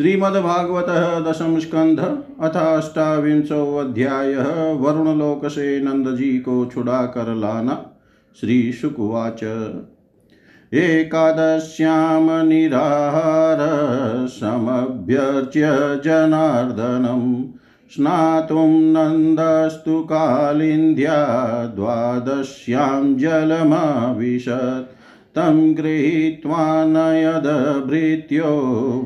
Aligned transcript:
श्रीमद्भागवत 0.00 0.86
दशम 1.28 1.58
स्कंध 1.58 1.98
अथ 2.40 2.56
अष्टाविंशोऽध्याय 2.56 4.34
वरुणलोक 4.74 5.46
से 5.46 5.80
नंद 5.80 6.16
जी 6.16 6.38
को 6.38 6.66
छुड़ा 6.66 7.02
कर 7.06 7.34
लाना 7.34 7.74
श्रीशुकुवाच। 8.40 9.42
एकादश्यां 10.74 12.46
निराहार 12.46 13.58
समभ्यर्च्य 14.28 15.60
जनार्दनम् 16.04 17.44
स्नातुं 17.94 18.68
नन्दस्तु 18.68 20.00
कालिन्द्या 20.00 21.26
द्वादश्यां 21.66 23.16
जलमाविशत्। 23.16 24.99
तं 25.34 25.76
गृहीत्वा 25.76 26.84
नयदभृत्यो 26.84 28.52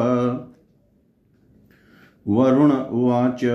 वरुण 2.28 2.72
उवाच 2.72 3.46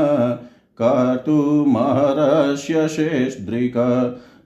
कर्तुमहर्ष्य 0.82 2.88
शेषदृक् 2.88 3.78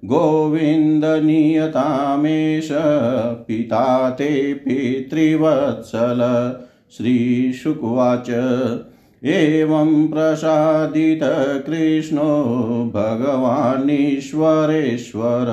गोविन्दनीयतामेष 0.06 2.70
पिता 3.48 4.10
ते 4.10 4.30
पितृवत्सल 4.66 6.22
श्रीशुकुवाच। 6.98 8.30
एवं 9.26 10.08
प्रसादितकृष्णो 10.08 12.92
भगवानीश्वरेश्वर। 12.96 15.48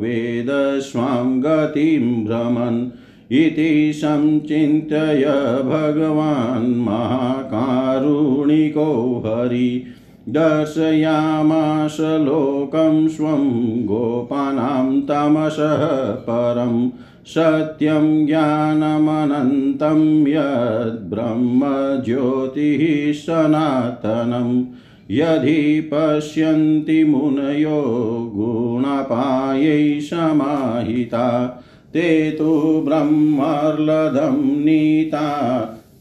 वेद 0.01 0.81
स्वां 0.81 1.43
गतिं 1.43 2.25
भ्रमन्। 2.25 3.02
इति 3.33 3.93
संचिन्त्य 3.95 5.63
भगवान् 5.63 6.77
महाकारुणिको 6.77 9.23
हरि। 9.27 9.85
दर्शयामास 10.29 11.97
लोकं 12.01 13.09
स्वं 13.09 13.87
गोपानां 13.87 15.01
तमसः 15.01 16.11
परं। 16.11 16.91
सत्यं 17.27 18.27
ज्ञानमनन्तं 18.27 20.29
यद्ब्रह्मज्योतिः 20.29 23.13
सनातनम् 23.13 24.65
यदि 25.11 25.91
पश्यन्ति 25.95 27.05
मुनयो 27.05 28.33
गुणपायै 28.35 30.01
समाहिता। 30.01 31.59
ते 31.93 32.31
तु 32.31 32.83
ब्रह्मर्लदं 32.85 34.65
नीता, 34.65 35.27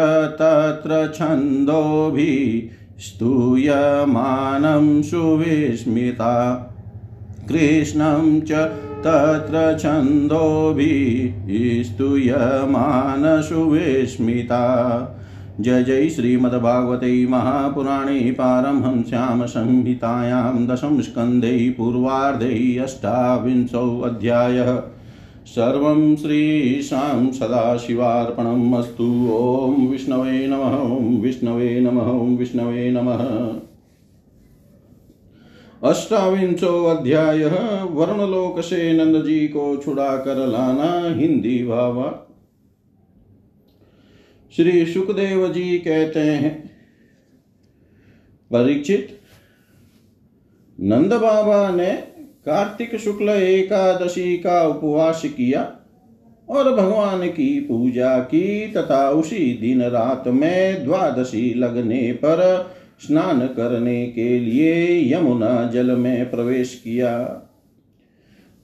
तत्र 0.40 1.12
छन्दोभिः 1.14 2.81
स्तूयमानं 3.02 5.02
सुविस्मिता। 5.02 6.54
कृष्णं 7.48 8.40
च 8.40 8.52
तत्र 9.04 9.76
छन्दोभिः 9.80 11.84
स्तूयमानसुविस्मिता। 11.84 14.62
जय 15.60 15.82
जय 15.82 16.08
श्रीमद्भागवते 16.08 17.26
महापुराणे 17.26 18.18
पारमहंस्यां 18.18 19.46
संहितायां 19.46 20.66
दशम 20.66 21.00
स्कन्धे 21.00 21.74
पूर्वार्धे 21.78 22.78
अष्टाविंशोऽध्यायः। 22.78 24.82
सर्वं 25.46 26.16
श्रीशां 26.16 27.32
सदाशिवार्पणम् 27.32 28.74
अस्तु। 28.74 29.06
ॐ 29.32 29.86
विष्णवे 29.86 30.46
नमः, 30.46 30.76
ॐ 30.78 31.16
विष्णवे 31.20 31.80
नमः, 31.80 32.10
ॐ 32.10 32.36
विष्णवे 32.36 32.90
नमः। 32.90 33.22
अष्टाविंशो 35.82 36.84
अध्याय 36.84 37.44
वर्णलोक 37.90 38.60
से 38.60 38.92
नंद 38.92 39.24
जी 39.24 39.48
को 39.48 39.76
छुड़ा 39.76 40.16
कर 40.16 40.46
लाना 40.46 41.16
हिंदी 41.16 41.64
भावा। 41.64 42.12
श्री 44.56 44.84
सुखदेव 44.86 45.46
जी 45.48 45.78
कहते 45.78 46.20
हैं, 46.20 46.70
परीक्षित, 48.50 49.18
नंद 50.78 51.12
बाबा 51.12 51.70
ने 51.70 52.11
कार्तिक 52.46 52.96
शुक्ल 52.96 53.28
एकादशी 53.28 54.36
का 54.36 54.62
उपवास 54.66 55.22
किया 55.26 55.60
और 56.48 56.72
भगवान 56.74 57.26
की 57.28 57.48
पूजा 57.60 58.18
की 58.18 58.66
तथा 58.66 59.08
उसी 59.10 59.52
दिन 59.60 59.82
रात 59.82 60.24
में 60.28 60.84
द्वादशी 60.84 61.52
लगने 61.54 62.00
पर 62.12 62.40
स्नान 63.06 63.46
करने 63.46 64.06
के 64.06 64.38
लिए 64.38 65.14
यमुना 65.14 65.70
जल 65.72 65.90
में 65.90 66.30
प्रवेश 66.30 66.74
किया। 66.84 67.12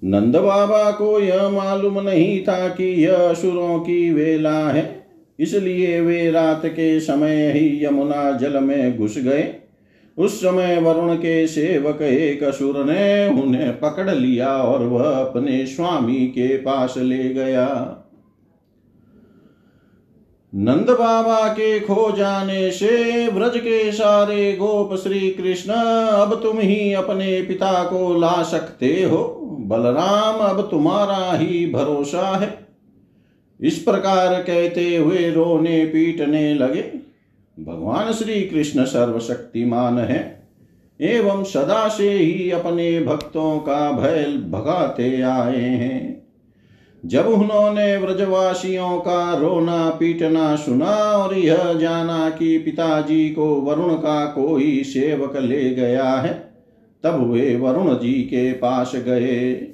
नंद 0.02 0.36
बाबा 0.36 0.90
को 0.90 1.18
यह 1.20 1.48
मालूम 1.48 2.00
नहीं 2.00 2.42
था 2.42 2.68
कि 2.68 2.84
यह 3.04 3.16
असुरों 3.18 3.78
की 3.78 4.10
वेला 4.10 4.58
है, 4.68 4.84
इसलिए 5.38 6.00
वे 6.00 6.30
रात 6.30 6.66
के 6.66 6.98
समय 7.00 7.50
ही 7.52 7.84
यमुना 7.84 8.30
जल 8.32 8.60
में 8.60 8.96
घुस 8.96 9.18
गए। 9.18 9.42
उस 10.18 10.40
समय 10.40 10.80
वरुण 10.80 11.14
के 11.14 11.46
सेवक 11.46 12.02
एक 12.02 12.42
असुर 12.42 12.84
ने 12.84 13.28
उन्हें 13.42 13.80
पकड़ 13.80 14.10
लिया 14.10 14.48
और 14.48 14.82
वह 14.82 15.04
अपने 15.04 15.66
स्वामी 15.66 16.26
के 16.26 16.56
पास 16.56 16.94
ले 16.98 17.28
गया। 17.28 17.94
नंद 20.54 20.90
बाबा 20.90 21.48
के 21.48 21.80
खो 21.80 22.12
जाने 22.16 22.70
से 22.70 23.26
व्रज 23.28 23.56
के 23.56 23.92
सारे 23.92 24.52
गोप 24.52 24.96
श्री 24.96 25.30
कृष्ण, 25.30 25.72
अब 25.72 26.40
तुम 26.42 26.58
ही 26.58 26.92
अपने 26.92 27.42
पिता 27.42 27.84
को 27.84 28.20
ला 28.20 28.42
सकते 28.42 29.02
हो। 29.02 29.34
बलराम, 29.60 30.34
अब 30.34 30.68
तुम्हारा 30.70 31.36
ही 31.36 31.70
भरोसा 31.70 32.36
है। 32.36 32.68
इस 33.60 33.78
प्रकार 33.78 34.42
कहते 34.42 34.96
हुए 34.96 35.30
रोने 35.30 35.84
पीटने 35.84 36.54
लगे। 36.54 37.07
भगवान 37.58 38.12
श्री 38.12 38.42
कृष्ण 38.42 38.84
सर्वशक्तिमान 38.84 39.98
है। 39.98 40.48
एवं 41.00 41.44
सदा 41.44 41.88
से 41.88 42.10
ही 42.10 42.50
अपने 42.50 43.00
भक्तों 43.00 43.58
का 43.58 43.92
भय 43.92 44.24
भगाते 44.24 45.22
आए 45.22 45.60
हैं। 45.60 46.26
जब 47.06 47.26
उन्होंने 47.26 47.96
व्रजवासियों 47.96 48.98
का 48.98 49.34
रोना 49.34 49.90
पीटना 49.90 50.56
सुना 50.56 50.96
और 50.96 51.34
यह 51.34 51.72
जाना 51.72 52.30
कि 52.30 52.58
पिताजी 52.58 53.30
को 53.30 53.60
वरुण 53.60 53.94
का 53.94 54.24
कोई 54.24 54.84
सेवक 54.84 55.36
ले 55.36 55.70
गया 55.70 56.10
है, 56.10 56.52
तब 57.02 57.30
वे 57.32 57.56
वरुण 57.56 57.98
जी 57.98 58.12
के 58.12 58.52
पास 58.52 58.92
गए। 58.96 59.66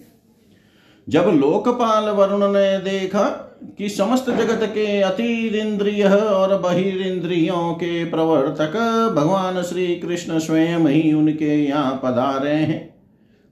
जब 1.08 1.22
लोकपाल 1.22 2.04
वरुण 2.04 2.52
ने 2.52 2.78
देखा 2.78 3.43
कि 3.78 3.88
समस्त 3.88 4.30
जगत 4.30 4.60
के 4.64 5.00
अतीर 5.00 5.56
इंद्रिय 5.56 6.04
और 6.04 6.58
बहिर्ंद्रियों 6.58 7.72
के 7.74 8.04
प्रवर्तक 8.04 8.76
भगवान 9.16 9.62
श्री 9.62 9.86
कृष्ण 9.96 10.38
स्वयं 10.38 10.86
ही 10.86 11.12
उनके 11.12 11.64
यहाँ 11.64 12.00
पधारे 12.04 12.54
हैं। 12.54 12.94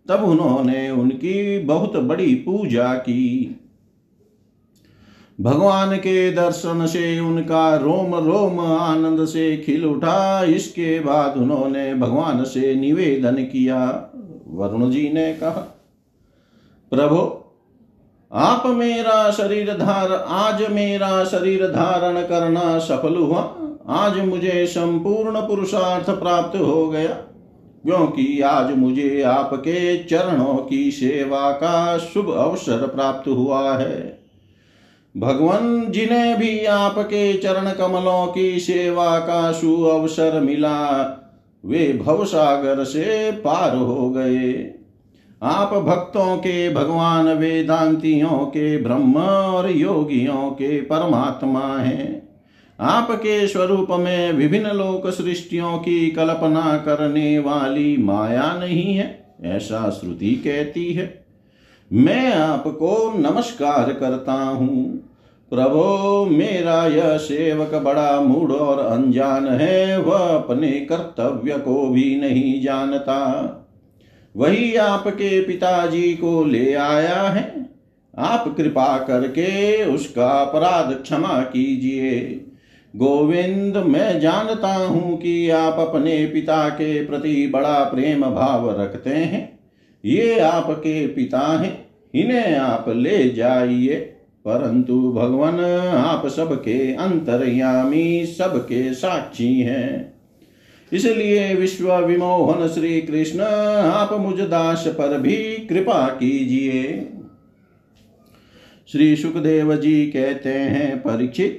तब 0.09 0.25
उन्होंने 0.25 0.91
उनकी 0.91 1.59
बहुत 1.59 1.97
बड़ी 1.97 2.35
पूजा 2.35 2.94
की। 2.94 3.56
भगवान 5.41 5.97
के 5.97 6.32
दर्शन 6.32 6.87
से 6.87 7.20
उनका 7.20 7.76
रोम 7.76 8.14
रोम 8.14 8.61
आनंद 8.61 9.25
से 9.25 9.56
खिल 9.56 9.85
उठा। 9.85 10.44
इसके 10.44 11.00
बाद 11.00 11.37
उन्होंने 11.37 11.94
भगवान 11.94 12.44
से 12.44 12.75
निवेदन 12.75 13.35
किया। 13.35 13.85
वरुण 14.49 14.91
जी 14.91 15.09
ने 15.12 15.32
कहा, 15.32 15.69
प्रभु 16.93 17.17
आप 18.34 18.62
मेरा 18.67 19.31
शरीर 19.31 19.73
धार, 19.73 20.12
आज 20.29 20.70
मेरा 20.70 21.25
शरीर 21.25 21.67
धारण 21.67 22.23
करना 22.23 22.79
सफल 22.79 23.17
हुआ। 23.17 23.55
आज 23.88 24.25
मुझे 24.25 24.67
संपूर्ण 24.67 25.40
पुरुषार्थ 25.40 26.11
प्राप्त 26.11 26.58
हो 26.58 26.88
गया। 26.88 27.12
क्योंकि 27.84 28.40
आज 28.40 28.76
मुझे 28.76 29.23
आपके 29.23 30.05
चरणों 30.05 30.55
की 30.55 30.90
सेवा 30.90 31.50
का 31.50 31.99
शुभ 31.99 32.31
अवसर 32.31 32.87
प्राप्त 32.87 33.29
हुआ 33.29 33.79
है। 33.79 34.19
भगवान, 35.17 35.87
जिन्हें 35.88 36.38
भी 36.38 36.64
आपके 36.64 37.35
चरण 37.35 37.73
कमलों 37.73 38.32
की 38.32 38.61
सेवा 38.61 39.19
का 39.19 39.52
शु 39.52 39.82
अवसर 39.82 40.40
मिला, 40.40 41.02
वे 41.64 42.02
भवसागर 42.06 42.85
से 42.85 43.32
पार 43.32 43.76
हो 43.76 44.11
गए। 44.11 44.78
आप 45.43 45.75
भक्तों 45.75 46.37
के, 46.37 46.75
भगवान 46.75 47.29
वेदांतियों 47.29 48.47
के, 48.47 48.77
ब्रह्म 48.79 49.17
और 49.17 49.71
योगियों 49.71 50.50
के 50.50 50.81
परमात्मा 50.81 51.79
हैं। 51.79 52.29
आपके 52.81 53.47
स्वरूप 53.49 53.89
में 53.91 54.33
विभिन्न 54.33 54.67
लोक 54.67 55.11
सृष्टियों 55.11 55.79
की 55.79 56.11
कल्पना 56.11 56.77
करने 56.77 57.39
वाली 57.39 57.97
माया 57.97 58.56
नहीं 58.59 58.94
है, 58.94 59.37
ऐसा 59.44 59.91
श्रुति 59.91 60.35
कहती 60.35 60.93
है। 60.93 61.25
मैं 61.93 62.35
आपको 62.35 63.15
नमस्कार 63.19 63.93
करता 63.93 64.33
हूँ। 64.33 65.09
प्रभो, 65.50 66.27
मेरा 66.31 66.87
यह 66.87 67.17
सेवक 67.17 67.75
बड़ा 67.75 68.21
मूढ़ 68.21 68.53
और 68.53 68.79
अनजान 68.79 69.49
है, 69.49 70.00
वह 70.00 70.19
अपने 70.19 70.71
कर्तव्य 70.71 71.59
को 71.59 71.87
भी 71.88 72.21
नहीं 72.21 72.62
जानता। 72.62 73.59
वही 74.37 74.75
आपके 74.75 75.40
पिताजी 75.43 76.14
को 76.14 76.44
ले 76.44 76.75
आया 76.75 77.23
है। 77.23 77.69
आप 78.19 78.55
कृपा 78.56 78.99
करके 78.99 79.84
उसका 79.84 80.29
अपराध 80.29 80.94
क्षमा 81.02 81.40
कीजिए। 81.40 82.40
गोविंद, 82.96 83.76
मैं 83.76 84.20
जानता 84.20 84.75
हूँ 84.75 85.19
कि 85.19 85.50
आप 85.50 85.76
अपने 85.79 86.26
पिता 86.26 86.69
के 86.69 87.06
प्रति 87.06 87.46
बड़ा 87.46 87.84
प्रेम 87.84 88.20
भाव 88.23 88.81
रखते 88.81 89.11
हैं। 89.11 89.58
ये 90.05 90.40
आपके 90.40 91.06
पिता 91.06 91.61
हैं, 91.61 91.87
इन्हें 92.14 92.56
आप 92.56 92.85
ले 92.88 93.28
जाइए। 93.28 93.94
परंतु 94.44 95.12
भगवान, 95.12 95.61
आप 95.87 96.26
सबके 96.26 96.94
अंतर्यामी, 96.94 98.26
सबके 98.26 98.94
साक्षी 98.94 99.61
हैं। 99.61 100.12
इसलिए 100.93 101.55
विश्व 101.55 101.97
विमोहन 101.97 102.69
श्री 102.69 103.00
कृष्ण 103.00 103.41
आप 103.41 104.12
मुझ 104.12 104.40
दास 104.40 104.85
पर 104.88 105.19
भी 105.19 105.37
कृपा 105.43 106.07
कीजिए। 106.07 107.09
श्री 108.93 109.16
सुखदेव 109.16 109.76
जी 109.76 110.07
कहते 110.07 110.49
हैं, 110.49 110.99
परीक्षित। 110.99 111.59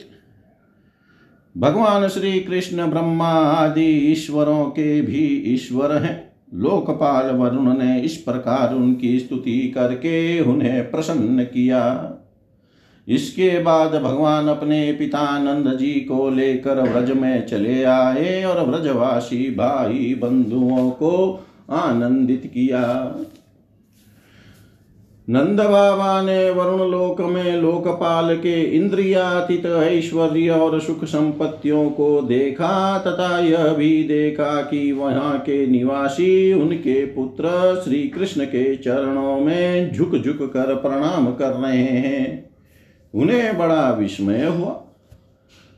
भगवान 1.57 2.07
श्री 2.07 2.39
कृष्ण 2.39 2.87
ब्रह्मा 2.87 3.31
आदि 3.33 4.11
ईश्वरों 4.11 4.65
के 4.65 5.01
भी 5.01 5.25
ईश्वर 5.27 5.91
हैं। 5.91 6.33
लोकपाल 6.53 7.25
वरुण 7.35 7.77
ने 7.77 8.01
इस 8.01 8.17
प्रकार 8.17 8.75
उनकी 8.75 9.19
स्तुति 9.19 9.71
करके 9.75 10.39
उन्हें 10.39 10.91
प्रसन्न 10.91 11.43
किया। 11.43 12.12
इसके 13.07 13.59
बाद 13.59 13.95
भगवान 13.95 14.47
अपने 14.47 14.91
पिता 14.93 15.39
नंद 15.39 15.77
जी 15.77 15.93
को 16.01 16.29
लेकर 16.29 16.81
व्रज 16.81 17.11
में 17.11 17.45
चले 17.45 17.83
आए 17.83 18.43
और 18.43 18.65
व्रजवासी 18.65 19.49
भाई 19.55 20.13
बंधुओं 20.21 20.89
को 20.91 21.45
आनंदित 21.69 22.45
किया। 22.45 22.81
नंद 25.27 25.59
बाबा 25.61 26.21
ने 26.21 26.49
वरुण 26.49 26.89
लोक 26.91 27.21
में 27.21 27.57
लोकपाल 27.57 28.35
के 28.35 28.61
इंद्रियातीत 28.77 29.65
ऐश्वर्य 29.65 30.49
और 30.49 30.79
सुख 30.81 31.03
संपत्तियों 31.05 31.89
को 31.89 32.21
देखा 32.21 32.97
तथा 32.97 33.39
यह 33.39 33.67
भी 33.69 34.03
देखा 34.03 34.61
कि 34.61 34.91
वहाँ 34.91 35.37
के 35.39 35.65
निवासी 35.67 36.53
उनके 36.53 37.05
पुत्र 37.05 37.81
श्री 37.85 38.01
कृष्ण 38.07 38.45
के 38.45 38.75
चरणों 38.75 39.39
में 39.39 39.93
झुक 39.93 40.15
झुक 40.15 40.41
कर 40.53 40.75
प्रणाम 40.75 41.31
कर 41.33 41.53
रहे 41.53 41.77
हैं। 41.77 42.52
उन्हें 43.13 43.57
बड़ा 43.57 43.91
विस्मय 43.91 44.45
हुआ। 44.45 44.79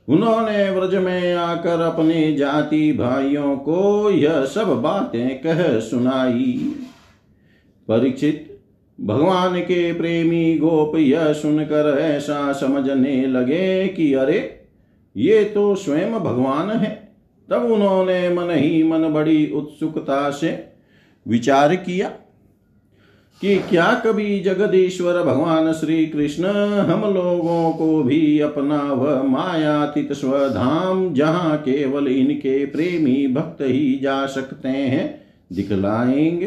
उन्होंने 0.09 0.69
व्रज 0.69 0.95
में 0.95 1.33
आकर 1.33 1.81
अपने 1.81 2.35
जाति 2.35 2.93
भाइयों 2.93 3.57
को 3.57 4.11
यह 4.11 4.45
सब 4.45 4.67
बातें 4.81 5.41
कह 5.41 5.79
सुनाई। 5.79 6.75
परीक्षित, 7.87 8.59
भगवान 9.01 9.59
के 9.59 9.93
प्रेमी 9.93 10.57
गोप 10.57 10.97
यह 10.97 11.33
सुनकर 11.33 11.97
ऐसा 11.99 12.53
समझने 12.53 13.27
लगे 13.27 13.87
कि 13.87 14.13
अरे, 14.13 14.61
ये 15.17 15.43
तो 15.43 15.75
स्वयं 15.75 16.19
भगवान 16.19 16.69
है। 16.69 17.15
तब 17.49 17.63
उन्होंने 17.63 18.29
मन 18.29 18.51
ही 18.51 18.83
मन 18.83 19.09
बड़ी 19.09 19.51
उत्सुकता 19.51 20.29
से 20.29 20.67
विचार 21.27 21.75
किया। 21.75 22.11
कि 23.41 23.55
क्या 23.57 24.01
कभी 24.05 24.39
जगदीश्वर 24.39 25.23
भगवान 25.23 25.73
श्री 25.73 26.05
कृष्ण 26.05 26.45
हम 26.77 27.13
लोगों 27.13 27.71
को 27.71 28.03
भी 28.03 28.39
अपना 28.39 28.81
वह 28.81 29.23
मायातीत 29.23 30.13
स्वधाम, 30.13 31.13
जहाँ 31.13 31.57
केवल 31.57 32.07
इनके 32.07 32.65
प्रेमी 32.65 33.27
भक्त 33.27 33.57
ही 33.61 33.99
जा 34.03 34.25
सकते 34.25 34.69
हैं, 34.69 35.21
दिखलाएँगे? 35.53 36.45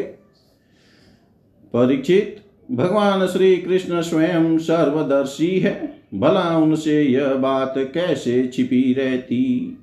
परीक्षित, 1.73 2.41
भगवान 2.71 3.27
श्री 3.27 3.57
कृष्ण 3.57 4.01
स्वयं 4.01 4.57
सर्वदर्शी 4.57 5.59
है, 5.59 6.01
भला 6.13 6.57
उनसे 6.57 7.03
यह 7.03 7.33
बात 7.33 7.73
कैसे 7.77 8.47
छिपी 8.47 8.93
रहती? 8.93 9.77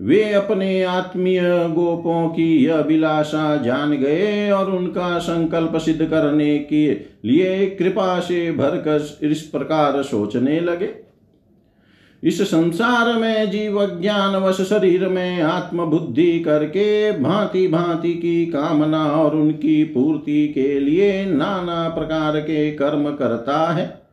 वे 0.00 0.32
अपने 0.32 0.82
आत्मीय 0.82 1.40
गोपों 1.68 2.28
की 2.28 2.66
अभिलाषा 2.66 3.56
जान 3.56 3.92
गए 3.92 4.50
और 4.50 4.70
उनका 4.70 5.18
संकल्प 5.18 5.76
सिद्ध 5.76 6.06
करने 6.06 6.58
के 6.58 6.92
लिए 7.24 7.66
कृपा 7.66 8.20
से 8.20 8.52
भरकर 8.52 9.26
इस 9.26 9.42
प्रकार 9.42 10.02
सोचने 10.02 10.60
लगे। 10.60 10.90
इस 12.24 12.42
संसार 12.42 13.16
में 13.16 13.50
जीव 13.50 14.00
ज्ञान 14.00 14.36
वश 14.36 14.60
शरीर 14.60 15.08
में 15.08 15.42
आत्म 15.42 15.84
बुद्धि 15.84 16.40
करके 16.40 17.12
भांति 17.18 17.68
भांति 17.68 18.12
की 18.14 18.46
कामना 18.46 19.04
और 19.04 19.36
उनकी 19.36 19.84
पूर्ति 19.84 20.48
के 20.48 20.80
लिए 20.80 21.24
नाना 21.24 21.88
प्रकार 21.88 22.40
के 22.40 22.70
कर्म 22.70 23.10
करता 23.10 23.72
है। 23.72 24.07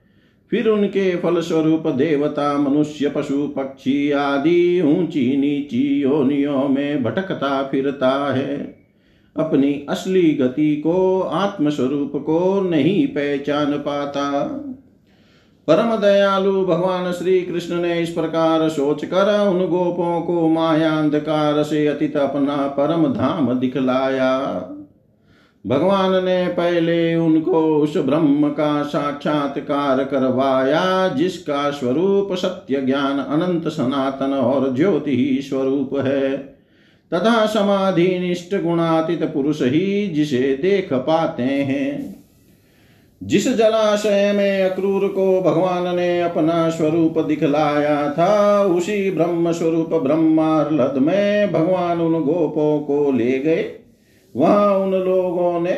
फिर 0.52 0.70
उनके 0.70 1.16
फलस्वरूप 1.16 1.88
देवता, 1.88 2.58
मनुष्य, 2.58 3.10
पशु, 3.10 3.48
पक्षी 3.48 4.12
आदि 4.12 4.82
ऊँची 4.82 5.38
नीची 5.38 6.02
योनियों 6.02 6.70
में 6.70 7.04
भटकता 7.04 7.64
फिरता 7.64 8.34
है। 8.34 8.58
अपनी 9.38 9.86
असली 9.90 10.34
गति 10.34 10.76
को, 10.76 11.22
आत्मस्वरूप 11.22 12.12
को 12.16 12.62
नहीं 12.62 13.08
पहचान 13.08 13.72
पाता। 13.72 14.48
परम 15.68 15.96
दयालु 15.96 16.66
भगवान 16.66 17.12
श्री 17.12 17.42
कृष्ण 17.42 17.76
ने 17.76 18.02
इस 18.02 18.10
प्रकार 18.10 18.70
सोच 18.70 19.06
कर 19.06 19.48
उन 19.48 19.68
गोपों 19.68 20.22
को 20.22 20.48
माया 20.48 20.92
अंधकार 20.92 21.64
से 21.64 21.88
अतीत 21.88 22.18
अपना 22.18 22.56
परम 22.56 23.14
धाम 23.14 23.54
दिखलाया। 23.54 24.42
भगवान 25.68 26.26
ने 26.26 26.48
पहले 26.48 27.16
उनको 27.16 27.78
उस 27.78 27.98
ब्रह्म 27.98 28.50
का 28.50 28.84
साक्षात्कार 28.84 30.04
करवाया, 30.04 31.08
जिसका 31.08 31.72
स्वरूप 31.72 32.34
सत्य 32.34 32.82
ज्ञान, 32.82 33.20
अनंत 33.20 33.68
सनातन 33.68 34.34
और 34.34 34.76
ज्योति 34.76 35.12
ही 35.12 35.42
स्वरूप 35.42 35.90
है। 35.94 36.38
तथा 37.14 37.46
समाधि 37.46 38.20
निष्ठ 38.20 38.56
गुणातीत 38.56 39.24
पुरुष 39.24 39.62
ही 39.62 40.08
जिसे 40.08 40.40
देख 40.40 40.94
पाते 40.94 41.44
हैं। 41.44 42.16
जिस 43.24 43.58
जलाशय 43.58 44.34
में 44.36 44.64
अक्रूर 44.64 45.08
को 45.08 45.42
भगवान 45.42 45.96
ने 45.96 46.22
अपना 46.22 46.70
स्वरूप 46.70 47.20
दिखलाया 47.20 48.12
था, 48.12 48.62
उसी 48.64 49.12
ब्रह्म 49.12 49.52
स्वरूप 49.52 49.94
ब्रह्मार्लद 49.94 50.94
में 50.98 51.54
भगवान 51.54 52.02
उन 52.02 52.24
गोपों 52.24 52.80
को 52.80 53.12
ले 53.12 53.40
गए। 53.40 53.85
वहाँ 54.36 54.78
उन 54.78 54.92
लोगों 54.92 55.60
ने 55.60 55.78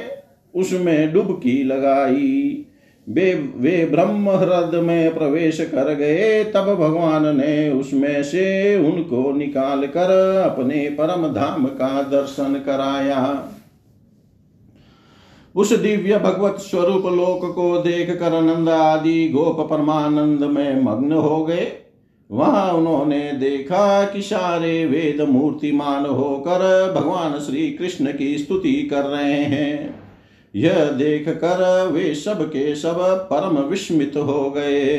उसमें 0.56 1.14
डुबकी 1.14 1.64
लगाई। 1.64 2.64
वे 3.08 3.34
वे 3.58 3.86
ब्रह्म 3.86 4.30
ह्रद 4.30 4.76
में 4.76 5.14
प्रवेश 5.14 5.62
कर 5.62 5.94
गए। 5.94 6.44
तब 6.44 6.74
भगवान 6.76 7.38
ने 7.38 7.70
उसमें 7.70 8.24
से 8.24 8.76
उनको 8.78 9.32
निकाल 9.32 9.86
कर 9.88 10.12
अपने 10.46 10.90
परम 10.90 11.28
धाम 11.28 11.66
का 11.66 12.02
दर्शन 12.02 12.54
कराया। 12.66 13.52
उस 15.56 15.74
दिव्य 15.74 16.18
भगवत 16.18 16.56
स्वरूप 16.60 17.06
लोक 17.06 17.56
को 17.56 17.78
देख 17.78 18.20
कर 18.20 18.42
नंद 18.42 18.70
आदि 18.70 19.30
गोप 19.30 19.70
परमानंद 19.70 20.44
में 20.44 20.82
मग्न 20.82 21.12
हो 21.12 21.46
गए। 21.46 21.72
वहाँ 22.31 22.72
उन्होंने 22.74 23.31
देखा 23.31 24.03
कि 24.05 24.22
सारे 24.22 24.86
वेद 24.86 25.22
मूर्तिमान 25.22 26.05
होकर 26.05 26.93
भगवान 26.96 27.39
श्री 27.39 27.69
कृष्ण 27.69 28.13
की 28.13 28.38
स्तुति 28.38 28.74
कर 28.84 29.03
रहे 29.03 29.43
हैं। 29.43 29.96
यह 30.55 30.84
देख 30.91 31.29
कर 31.29 31.89
वे 31.91 32.15
सब 32.15 32.43
के 32.50 32.75
सब 32.75 33.00
परम 33.34 33.57
विस्मित 33.60 34.13
हो 34.17 34.50
गए। 34.51 34.98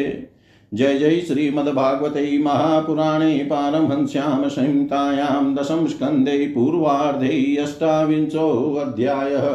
जय 0.75 0.99
जय 0.99 1.21
श्रीमद्भागवते 1.21 2.39
महापुराणे 2.39 3.39
पारमहंस्यां 3.39 4.49
संहितायां 4.49 5.55
दशम 5.55 5.87
स्कन्धे 5.87 6.39
पूर्वार्धे 6.47 7.57
अष्टाविंशोऽध्यायः 7.57 9.47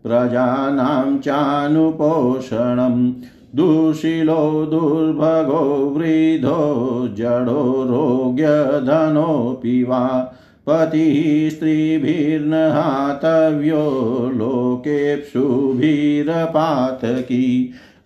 प्रजानां 0.05 1.17
चानुपोषणं 1.25 2.97
दुशीलो 3.57 4.45
दुर्भगो 4.71 5.65
वृद्धो 5.97 6.61
जडो 7.17 7.65
रोग्यधनोऽपि 7.91 9.77
वा 9.89 10.05
पतिः 10.69 11.17
स्त्रीभिर्न 11.51 12.55
हातव्यो 12.75 13.85
लोकेप्सुभिरपातकी 14.35 15.33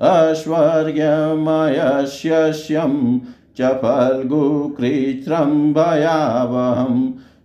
ऐश्वर्यमयस्यं 0.01 1.19
च 3.59 3.69
फल्गुकृत्रं 3.83 5.53
भयावहं 5.75 6.97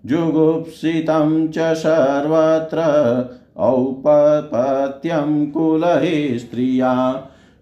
जुगुप्सितं 0.10 1.30
च 1.48 1.74
सर्वत्र 1.78 2.80
औपपत्यं 3.68 5.32
कुलहे 5.52 6.18
स्त्रिया 6.40 6.94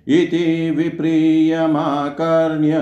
इति 0.08 0.74
विप्रियमाकर्ण्य 0.78 2.78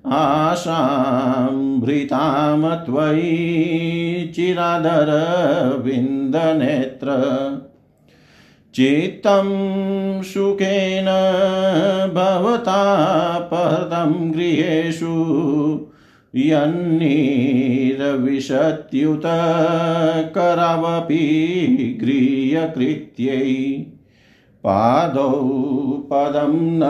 आशाम्भृतां 0.06 2.76
त्वयि 2.76 4.32
चिरादरविन्दनेत्र। 4.36 7.08
चित्तं 8.74 9.48
सुखेन 10.22 11.06
भवता 12.14 12.82
परतं 13.52 14.12
गृहेषु 14.32 15.14
यन्नीरविशत्युत 16.34 19.26
करावपि 20.34 21.26
गृह्यकृत्यै 22.00 23.46
पादौ 24.64 25.30
पदं 26.10 26.54
न 26.80 26.82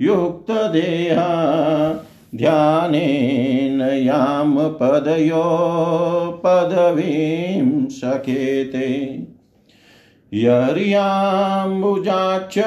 विरहाजाग्न्युपयुक्तदेहा 0.00 2.04
ध्यानेन 2.34 3.80
याम 3.80 4.58
पदयो 4.58 6.42
पदवीं 6.46 7.88
शकेते। 7.88 9.22
यर्याम्बुजाक्ष 10.34 12.58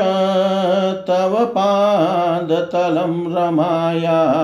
तव 1.08 1.46
पादतलं 1.46 3.36
रमाया। 3.36 4.44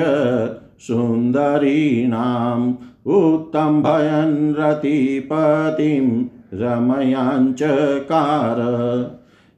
सुन्दरीणाम् 0.80 2.74
उत्तम्भयन् 3.06 4.54
रतिपतिं 4.58 6.24
रमयाञ्चकार 6.54 8.58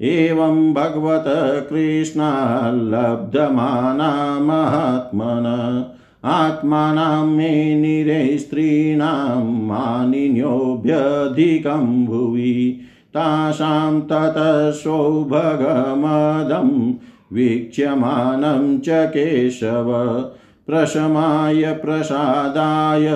एवं 0.02 0.74
भगवत 0.74 1.24
कृष्णाल्लब्धमाना 1.70 4.38
महात्मन। 4.40 5.84
आत्मानां 6.24 7.26
मे 7.26 7.74
निरे 7.74 8.38
स्त्रीणां 8.38 9.44
मानिन्योऽभ्यधिकं 9.44 12.06
भुवि। 12.06 12.80
तासां 13.14 14.00
ततः 14.00 14.70
सौभगमदं 14.70 16.94
वीक्ष्यमानं 17.36 18.78
च 18.78 18.84
केशव। 18.88 20.24
प्रशमाय 20.66 21.72
प्रसादाय 21.72 23.08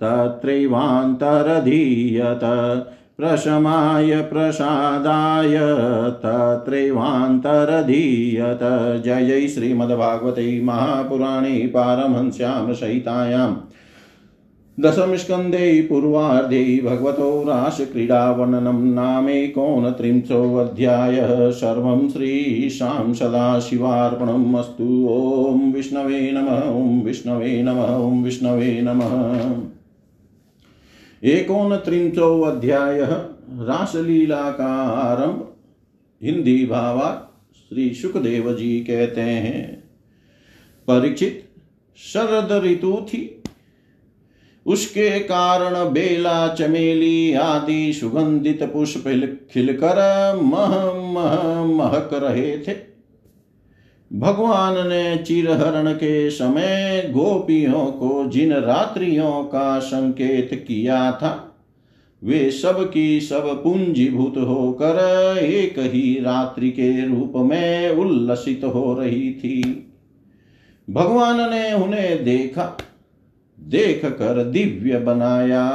तत्रैवान्तरधीयत। 0.00 2.40
प्रशमाय 3.18 4.20
प्रसादाय 4.20 5.58
तत्रैवान्तरधीयत। 6.12 8.62
जय 9.04 9.26
जय 9.26 9.46
श्रीमद्भागवते 9.48 10.60
महापुराणे 10.64 11.66
पारमहंस्यां 11.66 12.74
सहितायां 12.74 13.50
दशमस्कन्धे 14.80 15.82
पूर्वार्धे 15.82 16.80
भगवतो 16.84 17.42
रासक्रीडावर्णनं 17.42 18.94
नामेकोनत्रिंशोऽध्यायः 18.94 21.50
सर्वं 21.50 22.08
श्रीशां 22.08 23.14
सदाशिवार्पणम् 23.14 24.56
अस्तु। 24.56 25.08
ॐ 25.08 25.72
विष्णवे 25.72 26.32
नमः, 26.32 26.70
ॐ 26.70 27.02
विष्णवे 27.02 27.62
नमः, 27.62 27.96
ॐ 27.96 28.22
विष्णवे 28.22 28.82
नमः। 28.82 29.62
एकोनत्रिंशोऽध्यायः 31.22 33.12
रासलीला 33.60 34.50
का 34.50 34.88
आरंभ 34.88 35.54
हिंदी 36.22 36.66
भावार्थ 36.66 37.58
श्री 37.58 37.94
सुखदेव 37.94 38.52
जी 38.52 38.80
कहते 38.80 39.20
हैं, 39.20 39.84
परीक्षित 40.88 41.48
शरद 41.98 42.64
ऋतु 42.64 43.06
थी। 43.08 43.33
उसके 44.66 45.18
कारण 45.18 45.92
बेला, 45.92 46.48
चमेली 46.48 47.34
आदि 47.34 47.92
सुगंधित 47.92 48.62
पुष्प 48.62 49.04
खिलकर 49.52 49.98
मह 50.42 50.84
मह, 51.12 51.64
महक 51.64 52.10
रहे 52.12 52.58
थे। 52.58 52.94
भगवान 54.12 54.88
ने 54.88 55.16
चिरहरण 55.16 55.92
के 55.92 56.30
समय 56.30 57.04
गोपियों 57.10 57.86
को 57.86 58.30
जिन 58.30 58.52
रात्रियों 58.52 59.44
का 59.44 59.78
संकेत 59.78 60.64
किया 60.68 61.12
था, 61.12 61.50
वे 62.24 62.50
सब 62.50 62.90
की 62.92 63.20
सब 63.20 63.62
पूंजीभूत 63.64 64.36
होकर 64.38 64.98
एक 65.42 65.78
ही 65.78 66.18
रात्रि 66.20 66.70
के 66.70 67.06
रूप 67.06 67.32
में 67.36 67.90
उल्लसित 67.90 68.60
हो 68.64 68.94
रही 68.94 69.30
थी। 69.34 69.62
भगवान 70.90 71.50
ने 71.54 71.72
उन्हें 71.72 72.24
देखा। 72.24 72.76
देख 73.64 74.04
कर 74.04 74.44
दिव्य 74.44 74.98
बनाया। 74.98 75.68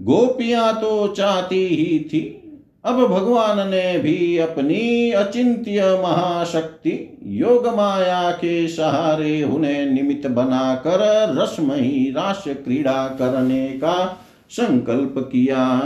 गोपियाँ 0.00 0.74
तो 0.80 1.08
चाहती 1.08 1.66
ही 1.66 1.98
थी। 1.98 2.40
अब 2.84 3.06
भगवान 3.06 3.68
ने 3.68 3.98
भी 3.98 4.38
अपनी 4.38 5.10
अचिंत्य 5.10 5.82
महाशक्ति 6.02 7.18
योग 7.22 7.66
माया 7.66 8.30
के 8.30 8.68
सहारे 8.68 9.42
उन्हें 9.42 9.86
निमित्त 9.86 10.26
बनाकर 10.28 10.98
रसमयी 11.38 12.10
रास 12.10 12.44
क्रीड़ा 12.48 13.08
करने 13.08 13.68
का 13.68 14.20
संकल्प 14.50 15.14
किया। 15.18 15.80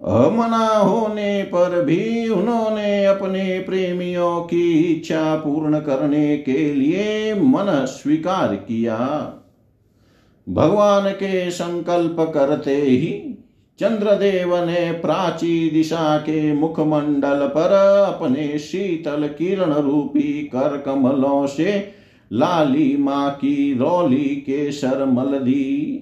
अमना 0.00 0.66
होने 0.68 1.42
पर 1.42 1.84
भी 1.84 2.28
उन्होंने 2.28 3.04
अपने 3.04 3.58
प्रेमियों 3.60 4.40
की 4.40 4.72
इच्छा 4.82 5.34
पूर्ण 5.36 5.80
करने 5.80 6.36
के 6.38 6.74
लिए 6.74 7.34
मन 7.34 7.84
स्वीकार 7.84 8.54
किया। 8.56 8.96
भगवान 10.46 11.10
के 11.10 11.50
संकल्प 11.50 12.16
करते 12.34 12.76
ही 12.76 13.12
चंद्रदेव 13.78 14.56
ने 14.64 14.92
प्राची 14.92 15.70
दिशा 15.70 16.18
के 16.18 16.52
मुखमंडल 16.52 17.46
पर 17.46 17.72
अपने 18.04 18.58
शीतल 18.58 19.28
किरण 19.28 19.72
रूपी 19.72 20.22
कर 20.22 20.76
कमलों 20.78 21.46
से 21.46 21.72
लाली 22.32 22.96
माँ 22.96 23.30
की 23.30 23.78
रौली 23.78 24.24
के 24.46 24.70
शर 24.72 25.04
मल 25.04 25.38
दी। 25.38 26.00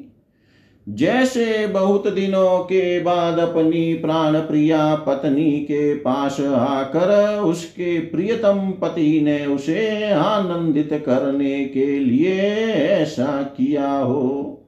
जैसे 0.88 1.66
बहुत 1.66 2.08
दिनों 2.08 2.58
के 2.58 3.00
बाद 3.00 3.38
अपनी 3.38 3.94
प्राण 3.94 4.38
प्रिया 4.38 4.94
पत्नी 4.94 5.50
के 5.50 5.94
पास 5.94 6.40
आकर 6.40 7.40
उसके 7.40 7.98
प्रियतम 8.00 8.70
पति 8.70 9.20
ने 9.20 9.46
उसे 9.46 10.10
आनंदित 10.12 11.02
करने 11.06 11.64
के 11.64 11.86
लिए 11.98 12.40
ऐसा 12.74 13.42
किया 13.42 13.92
हो। 13.92 14.58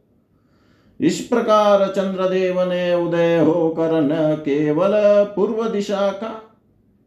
इस 1.00 1.20
प्रकार 1.20 1.86
चंद्रदेव 1.86 2.60
ने 2.60 2.94
उदय 2.94 3.38
होकर 3.38 4.00
न 4.02 4.36
केवल 4.36 4.92
पूर्व 5.36 5.68
दिशा 5.68 6.08
का 6.12 6.28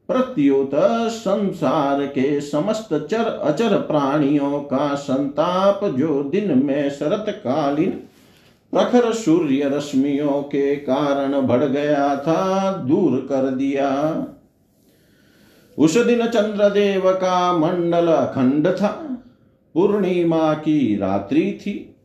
प्रत्युत 0.09 0.71
संसार 1.09 2.05
के 2.05 2.41
समस्त 2.41 3.07
चर 3.11 3.25
अचर 3.43 3.77
प्राणियों 3.77 4.59
का 4.59 4.95
संताप 4.95 5.85
जो 5.85 6.23
दिन 6.23 6.65
में 6.65 6.89
शरत 6.89 7.25
कालीन 7.29 7.99
प्रखर 8.71 9.13
सूर्य 9.13 9.69
रश्मियों 9.69 10.41
के 10.43 10.75
कारण 10.75 11.41
बढ़ 11.41 11.63
गया 11.63 12.15
था, 12.15 12.71
दूर 12.71 13.19
कर 13.29 13.47
दिया। 13.47 13.89
उस 15.77 15.97
दिन 15.97 16.27
चंद्रदेव 16.27 17.11
का 17.11 17.57
मंडल 17.57 18.07
अखंड 18.07 18.67
था, 18.67 19.17
पूर्णिमा 19.73 20.53
की 20.53 20.97
रात्रि 20.97 21.59
थी। 21.61 21.95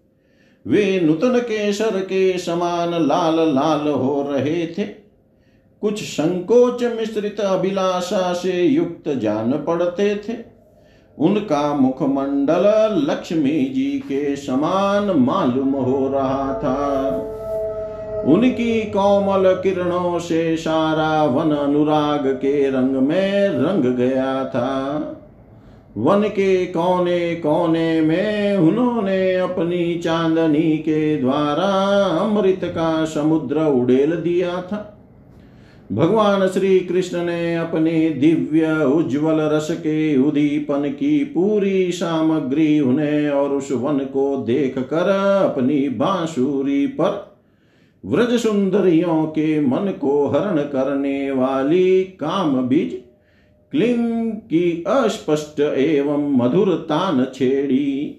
वे 0.67 1.01
नूतन 1.01 1.39
केसर 1.39 2.01
के 2.01 2.39
समान 2.39 2.91
लाल 3.07 3.55
लाल 3.55 3.89
हो 3.89 4.23
रहे 4.31 4.67
थे। 4.67 4.85
कुछ 5.81 6.03
संकोच 6.03 6.85
मिश्रित 6.85 7.41
अभिलाषा 7.41 8.33
से 8.33 8.63
युक्त 8.63 9.09
जान 9.09 9.53
पड़ते 9.53 10.17
थे। 10.17 10.52
उनका 11.19 11.75
मुखमंडल 11.75 12.63
लक्ष्मी 13.11 13.65
जी 13.65 13.99
के 13.99 14.37
समान 14.37 15.11
मालूम 15.19 15.71
हो 15.71 16.09
रहा 16.09 16.55
था। 16.55 17.09
उनकी 18.27 18.81
कोमल 18.83 19.55
किरणों 19.55 20.19
से 20.19 20.57
सारा 20.57 21.25
वन 21.25 21.51
अनुराग 21.51 22.27
के 22.27 22.71
रंग 22.71 22.97
में 22.97 23.49
रंग 23.49 23.85
गया 23.85 24.45
था। 24.45 24.99
वन 25.97 26.23
के 26.23 26.67
कोने 26.67 27.35
कोने 27.35 28.01
में 28.01 28.57
उन्होंने 28.57 29.37
अपनी 29.37 29.95
चांदनी 29.95 30.79
के 30.79 31.17
द्वारा 31.17 31.71
अमृत 32.21 32.61
का 32.65 33.05
समुद्र 33.05 33.61
उड़ेल 33.61 34.13
दिया 34.13 34.63
था। 34.63 35.02
भगवान 35.93 36.47
श्री 36.49 36.79
कृष्ण 36.81 37.23
ने 37.25 37.55
अपने 37.55 38.09
दिव्य 38.11 38.73
उज्जवल 38.85 39.41
रस 39.53 39.69
के 39.71 40.17
उदीपन 40.19 40.89
की 40.91 41.25
पूरी 41.25 41.91
सामग्री 41.93 42.81
उन्हें 42.81 43.31
और 43.31 43.51
उस 43.51 43.73
वन 43.73 43.99
को 44.05 44.37
देख 44.37 44.79
कर 44.89 45.09
अपनी 45.09 45.89
बांसुरी 45.89 46.87
पर 47.01 47.21
व्रज 48.05 48.39
सुंदरियों 48.41 49.25
के 49.29 49.61
मन 49.61 49.91
को 50.01 50.27
हरण 50.29 50.63
करने 50.69 51.31
वाली 51.31 52.03
काम 52.21 52.57
बीज 52.69 53.01
क्लिंग 53.73 54.33
की 54.47 54.85
अस्पष्ट 54.89 55.61
एवं 55.61 56.29
मधुर 56.37 56.75
तान 56.89 57.25
छेड़ी 57.35 58.19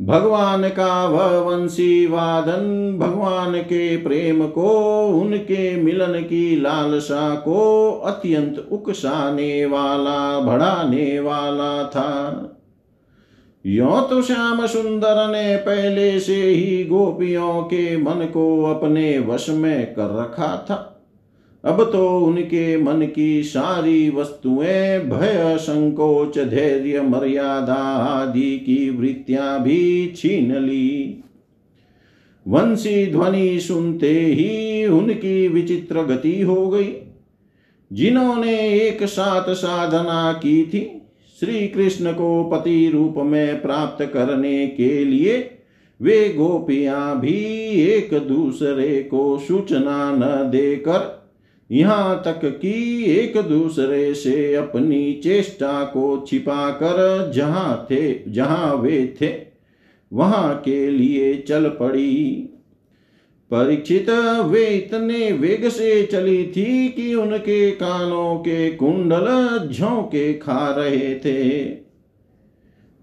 भगवान 0.00 0.68
का 0.68 1.06
वह 1.06 1.38
वंशी 1.38 2.06
वादन, 2.06 2.96
भगवान 2.98 3.54
के 3.54 3.96
प्रेम 3.96 4.48
को, 4.48 4.70
उनके 5.08 5.82
मिलन 5.82 6.20
की 6.20 6.60
लालसा 6.60 7.34
को 7.34 7.90
अत्यंत 8.04 8.68
उकसाने 8.72 9.66
वाला 9.66 10.40
भड़ाने 10.40 11.20
वाला 11.20 11.84
था। 11.84 12.42
यो 13.66 14.00
तो 14.00 14.22
श्याम 14.22 14.66
सुंदर 14.66 15.28
ने 15.28 15.56
पहले 15.56 16.20
से 16.20 16.42
ही 16.42 16.84
गोपियों 16.84 17.62
के 17.62 17.96
मन 17.96 18.26
को 18.34 18.64
अपने 18.64 19.18
वश 19.18 19.48
में 19.48 19.94
कर 19.94 20.20
रखा 20.20 20.66
था। 20.70 20.95
अब 21.66 21.90
तो 21.92 22.18
उनके 22.18 22.76
मन 22.76 23.08
की 23.14 23.42
सारी 23.42 24.10
वस्तुएँ 24.10 24.98
भय, 24.98 25.56
संकोच, 25.60 26.38
धैर्य, 26.38 27.00
मर्यादा 27.00 27.74
आदि 27.74 28.58
की 28.58 28.90
वृत्तियाँ 28.90 29.62
भी 29.62 30.12
छीन 30.16 30.56
ली। 30.56 31.22
वंशी 32.48 33.06
ध्वनि 33.06 33.60
सुनते 33.60 34.20
ही 34.20 34.86
उनकी 34.86 35.48
विचित्र 35.48 36.02
गति 36.02 36.40
हो 36.40 36.68
गई। 36.68 36.94
जिन्होंने 37.92 38.70
एक 38.70 39.04
साथ 39.04 39.54
साधना 39.54 40.32
की 40.32 40.62
थी 40.62 41.02
श्री 41.40 41.68
कृष्ण 41.68 42.12
को 42.12 42.44
पति 42.44 42.90
रूप 42.94 43.14
में 43.18 43.62
प्राप्त 43.62 44.04
करने 44.04 44.66
के 44.66 45.04
लिए 45.04 45.50
वे 46.02 46.28
गोपियाँ 46.28 47.20
भी 47.20 47.44
एक 47.82 48.14
दूसरे 48.14 49.02
को 49.02 49.38
सूचना 49.38 50.12
न 50.12 50.50
देकर 50.50 51.15
यहाँ 51.70 52.22
तक 52.24 52.40
कि 52.60 53.04
एक 53.12 53.36
दूसरे 53.36 54.14
से 54.14 54.54
अपनी 54.54 55.12
चेष्टा 55.12 55.84
को 55.84 56.24
छिपा 56.28 56.70
कर 56.70 57.30
जहाँ 57.34 57.86
थे, 57.90 58.32
जहाँ 58.32 58.74
वे 58.74 59.16
थे, 59.20 59.34
वहाँ 60.12 60.62
के 60.64 60.90
लिए 60.90 61.36
चल 61.36 61.68
पड़ी। 61.68 62.48
परीक्षित 63.50 64.10
वे 64.44 64.66
इतने 64.66 65.32
वेग 65.32 65.68
से 65.68 66.02
चली 66.02 66.46
थी 66.46 66.88
कि 66.88 67.14
उनके 67.14 67.70
कानों 67.70 68.36
के 68.38 68.70
कुंडल 68.70 69.26
झोंके 69.72 70.32
खा 70.34 70.74
रहे 70.78 71.14
थे। 71.14 71.64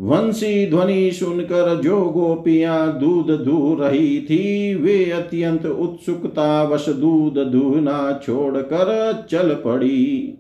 वंशी 0.02 0.70
ध्वनि 0.70 1.12
सुनकर 1.12 1.82
जो 1.82 2.02
गोपियाँ 2.02 3.00
दूध 3.00 3.32
दू 3.32 3.78
रही 3.80 4.22
थी, 4.22 4.76
वे 4.76 5.12
अत्यंत 5.12 5.66
उत्सुकता 5.66 6.64
वश 6.64 6.90
दूध 6.90 7.48
दूहना 7.48 8.22
छोड़कर 8.26 9.14
चल 9.30 9.50
पड़ी। 9.54 10.34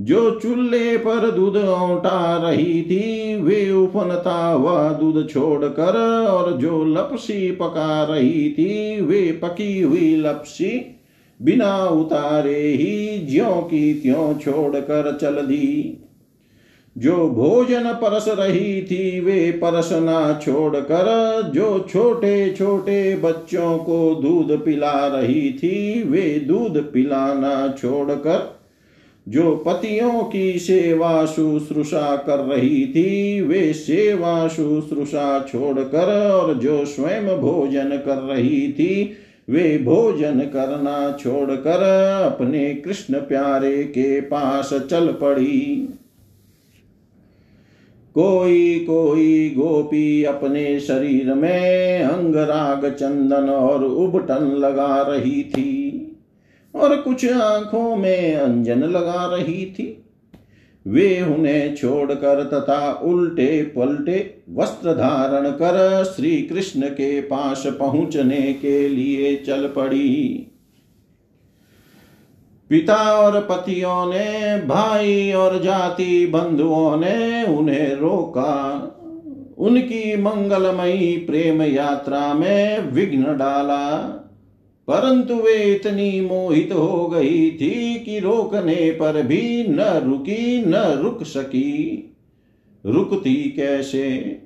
जो 0.00 0.30
चूल्हे 0.30 0.96
पर 0.96 1.30
दूध 1.30 1.56
औटा 1.56 2.48
रही 2.48 2.82
थी, 2.82 3.36
वे 3.40 3.70
उफनता 3.70 4.46
हुआ 4.46 4.92
दूध 4.92 5.28
छोड़कर 5.30 5.96
और 6.26 6.52
जो 6.52 6.84
लपसी 6.84 7.50
पका 7.50 8.04
रही 8.04 8.50
थी, 8.50 9.00
वे 9.00 9.40
पकी 9.42 9.82
हुई 9.82 10.16
लपसी 10.16 10.96
बिना 11.42 11.86
उतारे 11.86 12.60
ही 12.60 13.26
ज्यो 13.26 13.50
की 13.50 13.94
त्यों 13.94 14.34
छोड़कर 14.34 15.18
चल 15.20 15.34
दी। 15.34 16.02
जो 16.98 17.28
भोजन 17.28 17.84
परस 17.84 18.24
रही 18.28 18.82
थी 18.82 19.20
वे 19.20 19.50
परसना 19.52 20.40
छोड़कर 20.42 21.06
जो 21.54 21.86
छोटे 21.92 22.54
छोटे 22.58 23.16
बच्चों 23.16 23.78
को 23.78 24.14
दूध 24.14 24.64
पिला 24.64 25.06
रही 25.06 25.50
थी, 25.52 26.02
वे 26.02 26.40
दूध 26.40 26.92
पिलाना 26.92 27.74
छोड़कर 27.78 28.56
जो 29.28 29.56
पतियों 29.56 30.24
की 30.24 30.58
सेवा 30.58 31.26
शुश्रूषा 31.26 32.16
कर 32.16 32.38
रही 32.38 32.86
थी, 32.86 33.40
वे 33.40 33.72
सेवा 33.72 34.48
शुश्रूषा 34.48 35.46
छोड़कर 35.52 36.32
और 36.32 36.54
जो 36.54 36.84
स्वयं 36.84 37.40
भोजन 37.40 38.02
कर 38.04 38.16
रही 38.16 38.72
थी, 38.72 39.12
वे 39.50 39.78
भोजन 39.78 40.40
करना 40.40 41.16
छोड़कर 41.20 41.82
अपने 42.32 42.74
कृष्ण 42.74 43.14
प्यारे 43.14 43.84
के 43.84 44.20
पास 44.20 44.74
चल 44.90 45.06
पड़ी। 45.06 45.88
कोई 48.18 48.78
कोई 48.78 49.50
गोपी 49.50 50.24
अपने 50.24 50.80
शरीर 50.80 51.34
में 51.34 52.02
अंगराग 52.02 52.88
चंदन 52.90 53.48
और 53.50 53.84
उबटन 53.84 54.46
लगा 54.58 55.02
रही 55.02 55.42
थी 55.44 55.72
और 56.74 56.96
कुछ 56.96 57.26
आँखों 57.32 57.96
में 57.96 58.34
अंजन 58.34 58.82
लगा 58.82 59.26
रही 59.26 59.64
थी। 59.66 60.02
वे 60.86 61.22
उन्हें 61.22 61.74
छोड़कर 61.74 62.42
तथा 62.44 62.92
उल्टे 63.04 63.62
पलटे 63.62 64.18
वस्त्र 64.50 64.92
धारण 64.92 65.50
कर 65.50 66.04
श्री 66.04 66.36
कृष्ण 66.42 66.88
के 66.88 67.20
पास 67.20 67.66
पहुँचने 67.66 68.52
के 68.52 68.88
लिए 68.88 69.36
चल 69.36 69.66
पड़ी। 69.66 70.46
पिता 72.70 72.96
और 72.96 73.40
पतियों 73.40 74.06
ने, 74.06 74.58
भाई 74.66 75.32
और 75.32 75.62
जाति 75.62 76.26
बंधुओं 76.26 76.96
ने 76.96 77.44
उन्हें 77.44 77.94
रोका। 77.94 78.82
उनकी 79.58 80.16
मंगलमयी 80.16 81.16
प्रेम 81.16 81.62
यात्रा 81.62 82.34
में 82.34 82.92
विघ्न 82.92 83.22
डाला। 83.22 83.96
परंतु 84.88 85.34
वे 85.34 85.54
इतनी 85.54 86.20
मोहित 86.20 86.72
हो 86.72 87.06
गई 87.06 87.50
थी 87.50 87.98
कि 87.98 88.18
रोकने 88.18 88.90
पर 88.90 89.22
भी 89.22 89.66
न 89.68 89.80
रुकी, 89.80 90.64
न 90.66 90.74
रुक 90.74 91.22
सकी। 91.22 92.16
रुकती 92.86 93.34
कैसे? 93.34 94.38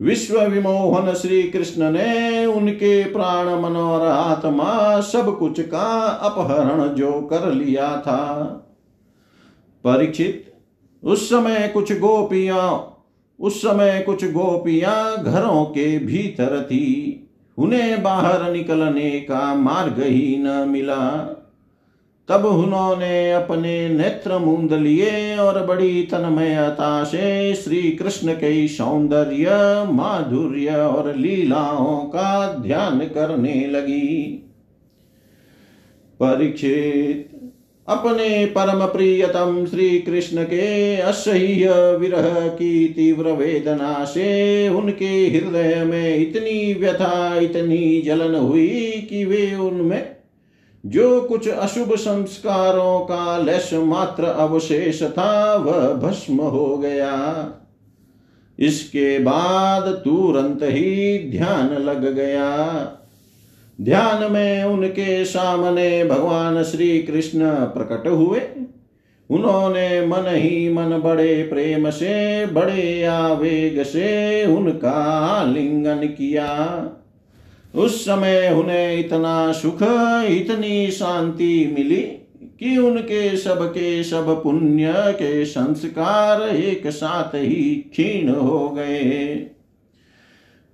विश्व 0.00 0.40
विमोहन 0.40 1.14
श्री 1.14 1.42
कृष्ण 1.42 1.90
ने 1.90 2.46
उनके 2.46 3.04
प्राण 3.04 3.46
मन 3.46 3.76
और 3.76 4.06
आत्मा 4.06 5.00
सब 5.00 5.38
कुछ 5.38 5.60
का 5.60 6.06
अपहरण 6.06 6.88
जो 6.94 7.12
कर 7.12 7.52
लिया 7.52 7.96
था। 8.00 8.24
परीक्षित, 9.84 10.54
उस 11.04 11.30
समय 11.30 11.70
कुछ 11.74 11.92
गोपियाँ, 11.92 12.92
उस 13.40 13.58
समय 13.62 14.02
कुछ 14.06 14.24
गोपियाँ 14.24 15.24
घरों 15.24 15.64
के 15.64 15.98
भीतर 15.98 16.62
थी। 16.62 17.22
उन्हें 17.58 18.02
बाहर 18.02 18.52
निकलने 18.52 19.10
का 19.10 19.54
मार्ग 19.54 19.94
ही 19.98 20.36
न 20.38 20.68
मिला। 20.68 21.35
तब 22.28 22.44
उन्होंने 22.44 23.32
अपने 23.32 23.88
नेत्र 23.88 24.38
मूंद 24.38 24.72
लिए 24.72 25.36
और 25.36 25.66
बड़ी 25.66 26.02
तन्मयता 26.02 27.04
से 27.04 27.54
श्री 27.54 27.82
कृष्ण 27.90 28.32
के 28.32 28.68
सौंदर्य, 28.68 29.46
माधुर्य 29.92 30.68
और 30.68 31.16
लीलाओं 31.16 31.96
का 31.96 32.52
ध्यान 32.52 32.98
करने 32.98 33.66
लगी। 33.66 34.42
परीक्षित, 36.20 37.30
अपने 37.88 38.46
परम 38.46 38.86
प्रियतम 38.86 39.66
श्री 39.70 39.98
कृष्ण 39.98 40.44
के 40.44 40.96
असह्य 40.96 41.96
विरह 41.96 42.48
की 42.48 42.88
तीव्र 42.88 43.32
वेदना 43.32 44.04
से 44.04 44.68
उनके 44.68 45.14
हृदय 45.26 45.84
में 45.84 46.16
इतनी 46.16 46.74
व्यथा, 46.74 47.38
इतनी 47.38 48.02
जलन 48.02 48.34
हुई 48.34 49.06
कि 49.10 49.24
वे 49.24 49.54
उनमें 49.54 50.15
जो 50.86 51.20
कुछ 51.20 51.48
अशुभ 51.48 51.94
संस्कारों 51.94 53.00
का 53.00 53.38
लश 53.38 53.70
मात्र 53.74 54.24
अवशेष 54.24 55.02
था, 55.02 55.54
वह 55.54 55.94
भस्म 55.94 56.34
हो 56.34 56.78
गया। 56.78 57.46
इसके 58.58 59.18
बाद 59.18 59.82
तुरंत 59.82 60.58
ही 60.62 61.18
ध्यान 61.30 61.82
लग 61.82 62.14
गया। 62.14 62.76
ध्यान 63.80 64.32
में 64.32 64.64
उनके 64.64 65.24
सामने 65.24 66.04
भगवान 66.04 66.62
श्री 66.62 67.02
कृष्ण 67.02 67.50
प्रकट 67.50 68.08
हुए। 68.08 68.40
उन्होंने 69.30 70.06
मन 70.06 70.24
ही 70.26 70.72
मन 70.72 71.00
बड़े 71.04 71.42
प्रेम 71.42 71.90
से, 71.90 72.46
बड़े 72.46 73.04
आवेग 73.04 73.82
से 73.82 74.44
उनका 74.46 75.42
लिंगन 75.44 75.96
किया। 75.96 76.78
उस 77.76 78.04
समय 78.04 78.50
उन्हें 78.50 78.98
इतना 78.98 79.52
सुख, 79.52 79.78
इतनी 80.30 80.90
शांति 80.90 81.74
मिली 81.78 82.02
कि 82.60 82.78
उनके 82.78 83.36
सब 83.36 83.66
के 83.70 84.04
सब 84.04 84.42
पुण्य 84.42 84.94
के 84.96 85.44
संस्कार 85.44 86.42
एक 86.48 86.86
साथ 86.86 87.34
ही 87.34 87.74
क्षीण 87.74 88.28
हो 88.28 88.68
गए। 88.68 89.34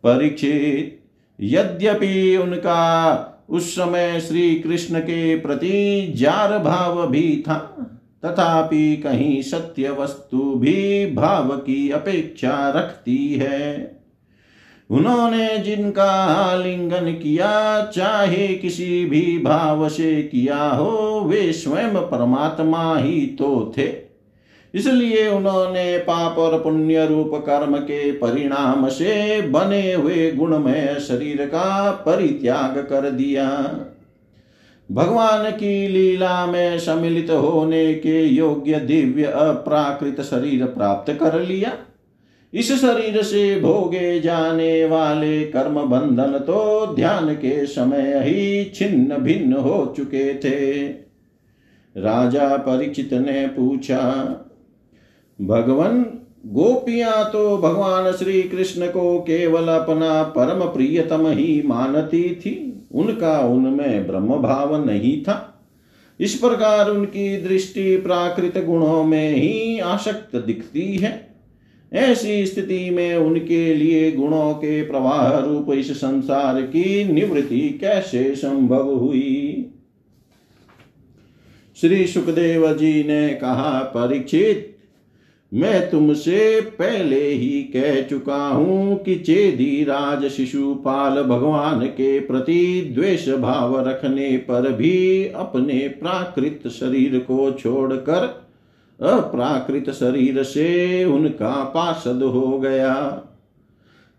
परीक्षित, 0.04 0.98
यद्यपि 1.40 2.36
उनका 2.36 3.28
उस 3.48 3.72
समय 3.72 4.20
श्री 4.20 4.54
कृष्ण 4.54 5.00
के 5.00 5.36
प्रति 5.36 6.12
जार 6.16 6.58
भाव 6.58 7.06
भी 7.06 7.44
था, 7.48 7.58
तथापि 8.24 8.96
कहीं 8.96 9.42
सत्य 9.42 9.90
वस्तु 9.90 10.54
भी 10.54 11.06
भाव 11.06 11.56
की 11.56 11.90
अपेक्षा 11.90 12.72
रखती 12.76 13.34
है। 13.34 14.01
उन्होंने 14.92 15.58
जिनका 15.58 16.10
आलिंगन 16.34 17.12
किया, 17.12 17.84
चाहे 17.84 18.48
किसी 18.48 19.04
भी 19.04 19.38
भाव 19.38 19.88
से 19.88 20.22
किया 20.22 20.68
हो, 20.68 21.22
वे 21.26 21.52
स्वयं 21.52 21.94
परमात्मा 21.94 22.98
ही 22.98 23.26
तो 23.26 23.74
थे। 23.78 23.90
इसलिए 24.74 25.28
उन्होंने 25.28 25.98
पाप 25.98 26.38
और 26.38 26.58
पुण्य 26.62 27.06
रूप 27.06 27.30
कर्म 27.34 27.76
के 27.76 28.12
परिणाम 28.12 28.88
से 28.88 29.40
बने 29.42 29.92
हुए 29.92 30.30
गुणमय 30.30 30.96
शरीर 31.08 31.46
का 31.46 31.90
परित्याग 31.90 32.78
कर 32.90 33.10
दिया। 33.10 33.48
भगवान 34.90 35.50
की 35.50 35.88
लीला 35.88 36.46
में 36.46 36.78
सम्मिलित 36.78 37.30
होने 37.30 37.94
के 37.94 38.22
योग्य 38.22 38.80
दिव्य 38.80 39.24
अप्राकृत 39.24 40.20
शरीर 40.20 40.64
प्राप्त 40.64 41.12
कर 41.12 41.40
लिया। 41.40 41.72
इस 42.52 42.72
शरीर 42.72 43.22
से 43.22 43.60
भोगे 43.60 44.20
जाने 44.20 44.84
वाले 44.84 45.44
कर्म 45.44 45.74
बंधन 45.82 46.38
तो 46.38 46.86
ध्यान 46.96 47.34
के 47.34 47.66
समय 47.66 48.20
ही 48.24 48.64
छिन्न 48.64 49.16
भिन्न 49.16 49.52
हो 49.52 49.94
चुके 49.96 50.34
थे। 50.34 50.82
राजा 51.96 52.56
परीक्षित 52.56 53.12
ने 53.12 53.46
पूछा, 53.46 53.98
भगवान, 55.38 56.02
गोपियाँ 56.46 57.24
तो 57.32 57.56
भगवान 57.58 58.12
श्री 58.12 58.42
कृष्ण 58.42 58.86
को 58.86 59.18
केवल 59.20 59.68
अपना 59.68 60.22
परम 60.22 60.64
प्रियतम 60.66 61.26
ही 61.28 61.62
मानती 61.66 62.22
थी। 62.34 62.86
उनका 62.94 63.38
उनमें 63.40 64.06
ब्रह्म 64.06 64.36
भाव 64.36 64.84
नहीं 64.86 65.22
था। 65.22 65.64
इस 66.20 66.34
प्रकार 66.34 66.90
उनकी 66.90 67.36
दृष्टि 67.38 67.96
प्राकृत 67.96 68.64
गुणों 68.64 69.04
में 69.04 69.30
ही 69.30 69.78
आसक्त 69.78 70.36
दिखती 70.36 70.96
है। 70.96 71.31
ऐसी 71.92 72.46
स्थिति 72.46 72.90
में 72.90 73.16
उनके 73.16 73.74
लिए 73.74 74.12
गुणों 74.12 74.54
के 74.54 74.82
प्रवाह 74.82 75.38
रूप 75.38 75.72
इस 75.72 75.96
संसार 75.96 76.62
की 76.62 77.04
निवृत्ति 77.04 77.78
कैसे 77.80 78.34
संभव 78.34 78.94
हुई? 78.94 79.68
श्री 81.80 82.06
सुखदेव 82.06 82.76
जी 82.76 83.04
ने 83.04 83.28
कहा, 83.28 83.92
परीक्षित, 83.96 84.68
मैं 85.54 85.90
तुमसे 85.90 86.60
पहले 86.60 87.28
ही 87.28 87.62
कह 87.62 88.02
चुका 88.02 88.48
हूँ 88.48 89.02
कि 89.02 89.16
चेदी 89.16 89.84
राज 89.84 90.28
शिशुपाल 90.28 91.22
भगवान 91.22 91.86
के 91.86 92.20
प्रति 92.20 92.92
द्वेष 92.94 93.28
भाव 93.28 93.88
रखने 93.88 94.36
पर 94.36 94.72
भी 94.72 95.26
अपने 95.26 95.88
प्राकृत 95.88 96.68
शरीर 96.68 97.18
को 97.18 97.50
छोड़कर 97.52 98.41
अप्राकृत 99.02 99.90
शरीर 99.90 100.42
से 100.42 101.04
उनका 101.04 101.64
पार्षद 101.64 102.22
हो 102.22 102.58
गया। 102.58 103.28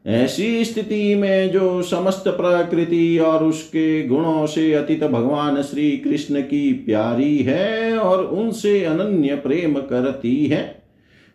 ऐसी 0.06 0.66
स्थिति 0.66 1.16
में 1.16 1.52
जो 1.52 1.82
समस्त 1.82 2.28
प्रकृति 2.28 3.18
और 3.18 3.44
उसके 3.44 4.08
गुणों 4.08 4.46
से 4.48 4.74
अतीत 4.74 5.04
भगवान 5.04 5.62
श्री 5.62 5.92
कृष्ण 5.92 6.42
की 6.42 6.74
प्यारी 6.74 7.38
है 7.38 7.98
और 7.98 8.26
उनसे 8.26 8.84
अनन्य 8.86 9.36
प्रेम 9.36 9.74
करती 9.74 10.46
है, 10.46 10.84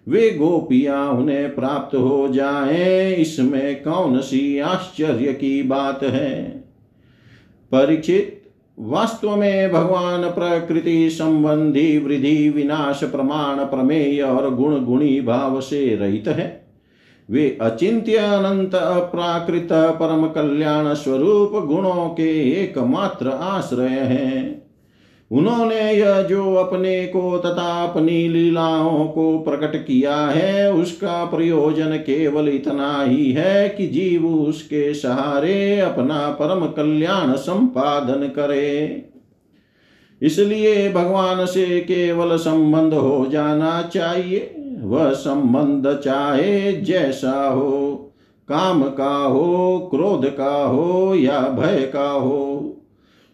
वे 0.07 0.31
गोपियाँ 0.31 1.11
उन्हें 1.11 1.55
प्राप्त 1.55 1.97
हो 1.97 2.29
जाएँ, 2.29 3.17
इसमें 3.17 3.83
कौन 3.83 4.21
सी 4.21 4.59
आश्चर्य 4.59 5.33
की 5.33 5.63
बात 5.63 6.03
है? 6.03 6.49
परीक्षित 7.73 8.38
वास्तव 8.81 9.37
में 9.37 9.73
भगवान 9.73 10.23
प्रकृति 10.23 11.11
संबंधी 11.11 11.99
वृद्धि, 11.99 12.49
विनाश, 12.49 13.05
प्रमाण, 13.05 13.65
प्रमेय 13.65 14.23
और 14.23 14.55
गुण, 14.55 14.85
गुणी 14.85 15.21
भाव 15.21 15.61
से 15.61 15.97
रहित 15.97 16.29
है। 16.29 16.69
वे 17.31 17.59
अचिंत्य, 17.61 18.17
अनंत, 18.17 18.75
अप्राकृत, 18.75 19.69
परम 19.73 20.27
कल्याण 20.27 20.95
स्वरूप 20.95 21.67
गुणों 21.67 22.09
के 22.09 22.63
एकमात्र 22.63 23.29
आश्रय 23.29 23.89
हैं। 23.89 24.68
उन्होंने 25.31 25.93
यह 25.93 26.23
जो 26.23 26.55
अपने 26.55 27.07
को 27.07 27.39
तथा 27.39 27.85
अपनी 27.85 28.29
लीलाओं 28.29 29.07
को 29.07 29.39
प्रकट 29.39 29.77
किया 29.77 30.17
है, 30.17 30.73
उसका 30.73 31.25
प्रयोजन 31.25 31.97
केवल 31.97 32.49
इतना 32.49 33.03
ही 33.03 33.33
है 33.33 33.69
कि 33.69 33.87
जीव 33.87 34.27
उसके 34.27 34.95
सहारे 34.95 35.81
अपना 35.81 36.31
परम 36.31 36.67
कल्याण 36.67 37.33
संपादन 37.33 38.27
करे। 38.29 39.05
इसलिए 40.23 40.93
भगवान 40.93 41.47
से 41.47 41.81
केवल 41.81 42.37
संबंध 42.37 42.95
हो 42.95 43.27
जाना 43.31 43.83
चाहिए। 43.83 44.55
वह 44.81 45.13
संबंध 45.13 45.99
चाहे 45.99 46.73
जैसा 46.73 47.49
हो, 47.49 47.95
काम 48.49 48.83
का 48.83 49.17
हो, 49.17 49.79
क्रोध 49.91 50.37
का 50.37 50.65
हो 50.65 51.15
या 51.15 51.41
भय 51.41 51.91
का 51.93 52.11
हो। 52.11 52.75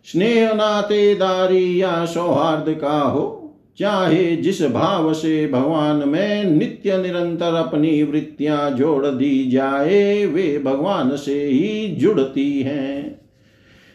स्नेह 0.05 0.55
नातेदारी 0.55 1.83
या 1.83 2.05
सौहार्द 2.05 2.81
का 2.81 3.01
हो, 3.01 3.41
चाहे 3.79 4.37
जिस 4.37 4.63
भाव 4.63 5.15
से 5.15 5.47
भगवान 5.47 6.09
में 6.09 6.45
नित्य 6.45 6.99
निरंतर 6.99 7.55
अपनी 7.55 8.03
वृत्तियाँ 8.03 8.71
जोड़ 8.71 9.07
दी 9.07 9.51
जाए, 9.51 10.27
वे 10.27 10.59
भगवान 10.59 11.17
से 11.17 11.45
ही 11.45 11.89
जुड़ती 11.89 12.63
हैं। 12.63 13.21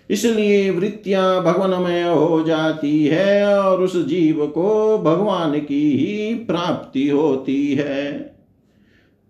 इसलिए 0.10 0.70
वृत्तियाँ 0.70 1.43
भगवानमय 1.43 2.03
हो 2.03 2.43
जाती 2.43 3.05
है 3.05 3.60
और 3.60 3.82
उस 3.82 4.05
जीव 4.05 4.47
को 4.47 4.97
भगवान 4.97 5.60
की 5.60 5.97
ही 5.97 6.36
प्राप्ति 6.36 7.10
होती 7.10 7.76
है। 7.76 8.12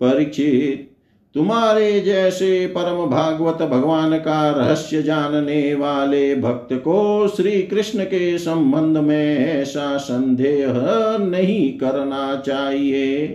परीक्षित 0.01 0.88
तुम्हारे 1.35 1.99
जैसे 1.99 2.67
परम 2.67 3.05
भागवत 3.05 3.61
भगवान 3.69 4.17
का 4.17 4.49
रहस्य 4.49 5.01
जानने 5.01 5.73
वाले 5.73 6.35
भक्त 6.35 6.73
को 6.73 7.27
श्री 7.27 7.61
कृष्ण 7.61 8.03
के 8.03 8.37
संबंध 8.37 8.97
में 8.97 9.37
ऐसा 9.37 9.97
संदेह 9.97 10.73
नहीं 11.19 11.77
करना 11.77 12.43
चाहिए। 12.45 13.27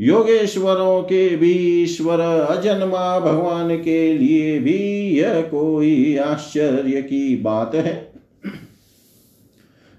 योगेश्वरों 0.00 1.02
के 1.02 1.36
भी 1.36 1.82
ईश्वर 1.82 2.20
अजन्मा 2.20 3.20
भगवान 3.20 3.76
के 3.76 4.12
लिए 4.18 4.58
भी 4.58 4.78
यह 5.18 5.40
कोई 5.40 6.16
आश्चर्य 6.16 7.02
की 7.02 7.36
बात 7.36 7.74
है। 7.74 8.12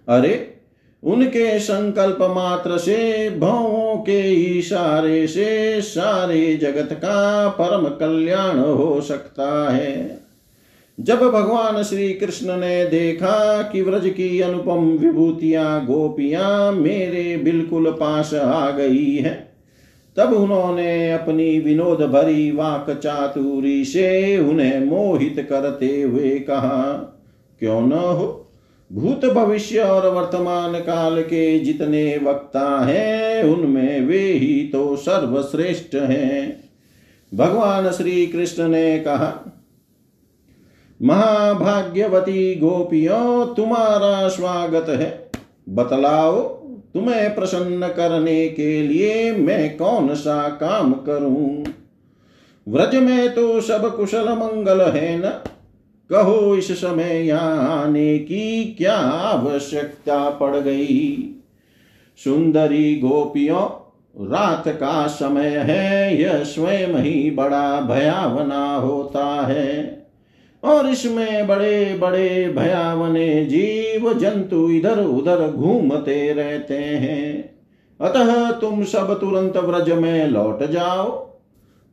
अरे 0.08 0.53
उनके 1.04 1.60
संकल्प 1.60 2.18
मात्र 2.22 2.78
से, 2.78 3.30
भावों 3.30 3.96
के 3.98 4.20
इशारे 4.58 5.28
से 5.28 5.82
सारे 5.82 6.56
जगत 6.56 6.94
का 6.94 7.48
परम 7.50 7.88
कल्याण 7.90 8.60
हो 8.60 9.02
सकता 9.02 9.72
है। 9.72 10.20
जब 11.00 11.20
भगवान 11.20 11.82
श्री 11.84 12.14
कृष्ण 12.14 12.58
ने 12.58 12.86
देखा 12.86 13.62
कि 13.62 13.82
व्रज 13.82 14.10
की 14.10 14.40
अनुपम 14.42 14.86
विभूतियाँ, 14.98 15.86
गोपियाँ 15.86 16.72
मेरे 16.72 17.38
बिल्कुल 17.38 17.92
पास 17.92 18.34
आ 18.34 18.70
गई 18.72 19.16
है, 19.16 19.34
तब 20.18 20.34
उन्होंने 20.34 21.12
अपनी 21.12 21.60
विनोद 21.60 22.02
भरी 22.02 22.52
वाक 22.52 22.90
चातुरी 22.90 23.84
से 23.86 24.38
उन्हें 24.40 24.86
मोहित 24.86 25.46
करते 25.50 26.02
हुए 26.02 26.30
कहा, 26.40 26.82
क्यों 27.60 27.82
न 27.82 27.92
हो? 27.92 28.40
भूत 28.94 29.26
भविष्य 29.26 29.80
और 29.80 30.10
वर्तमान 30.10 30.74
काल 30.74 31.22
के 31.22 31.60
जितने 31.60 32.18
वक्ता 32.18 32.86
हैं, 32.86 33.44
उनमें 33.44 34.02
वे 34.02 34.20
ही 34.20 34.68
तो 34.68 34.96
सर्वश्रेष्ठ 34.96 35.96
हैं। 35.96 36.64
भगवान 37.34 37.92
श्री 37.92 38.28
कृष्ण 38.28 38.68
ने 38.68 39.00
कहा, 39.00 39.54
महाभाग्यवती 41.02 42.56
गोपियों, 42.56 43.56
तुम्हारा 43.56 44.28
स्वागत 44.28 44.90
है। 44.90 45.32
बतलाओ 45.70 46.40
तुम्हें 46.94 47.36
प्रसन्न 47.36 47.88
करने 47.88 48.48
के 48.48 48.82
लिए 48.82 49.32
मैं 49.32 49.78
कौन 49.78 50.16
सा 50.16 50.50
काम 50.50 50.94
करूँ? 50.94 51.66
व्रज 52.68 52.96
में 52.96 53.34
तो 53.34 53.62
सब 53.62 53.96
कुशल 53.96 54.30
मंगल 54.30 54.82
है 54.82 55.20
न? 55.20 55.53
कहो 56.14 56.56
इस 56.56 56.72
समय 56.72 57.28
यहाँ 57.28 57.84
आने 57.84 58.20
की 58.20 58.76
क्या 58.78 58.96
आवश्यकता 58.96 60.30
पड़ 60.30 60.56
गई? 60.56 61.36
सुंदरी 62.18 62.96
गोपियों, 62.96 63.84
रात 64.32 64.68
का 64.68 65.08
समय 65.08 65.48
है, 65.48 66.22
यह 66.22 66.44
स्वयं 66.44 66.88
ही 66.88 67.32
बड़ा 67.32 67.82
भयावना 67.82 68.76
होता 68.76 69.26
है। 69.26 70.04
और 70.64 70.90
इसमें 70.90 71.48
बड़े 71.48 71.98
बड़े 72.02 72.54
भयावने 72.58 73.46
जीव 73.46 74.14
जंतु 74.14 74.70
इधर 74.70 75.00
उधर 75.00 75.48
घूमते 75.48 76.34
रहते 76.34 76.78
हैं। 76.78 77.56
अतः 78.02 78.52
तुम 78.52 78.84
सब 78.84 79.20
तुरंत 79.20 79.58
व्रज 79.58 79.90
में 79.90 80.28
लौट 80.28 80.64
जाओ। 80.64 81.33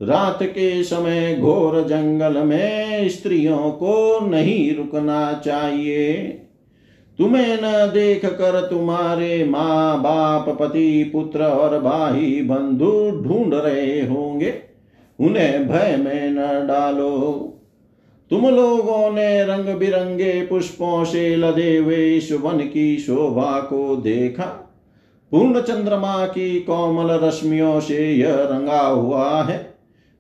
रात 0.02 0.38
के 0.42 0.82
समय 0.84 1.36
घोर 1.40 1.84
जंगल 1.84 2.38
में 2.38 3.08
स्त्रियों 3.08 3.70
को 3.70 4.20
नहीं 4.26 4.76
रुकना 4.76 5.32
चाहिए। 5.32 6.14
तुम्हें 7.18 7.58
न 7.62 7.90
देख 7.94 8.24
कर 8.24 8.60
तुम्हारे 8.60 9.44
माँ 9.44 10.02
बाप 10.02 10.48
पति, 10.60 11.10
पुत्र 11.12 11.42
और 11.44 11.82
भाई 11.82 12.40
बंधु 12.42 13.10
ढूंढ 13.10 13.54
रहे 13.54 14.00
होंगे। 14.00 14.54
उन्हें 15.20 15.68
भय 15.68 15.96
में 15.96 16.30
न 16.30 16.66
डालो। 16.66 17.10
तुम 18.30 18.48
लोगों 18.48 19.12
ने 19.12 19.44
रंग 19.44 19.76
बिरंगे 19.76 20.46
पुष्पों 20.46 21.04
से 21.04 21.36
लदे 21.36 21.76
हुए 21.76 22.18
वन 22.18 22.58
की 22.58 22.98
शोभा 22.98 23.60
को 23.60 23.96
देखा। 23.96 24.76
पूर्ण 25.30 25.60
चंद्रमा 25.60 26.26
की 26.26 26.60
कोमल 26.60 27.10
रश्मियों 27.10 27.80
से 27.80 28.12
यह 28.12 28.34
रंगा 28.34 28.80
हुआ 28.80 29.42
है। 29.42 29.69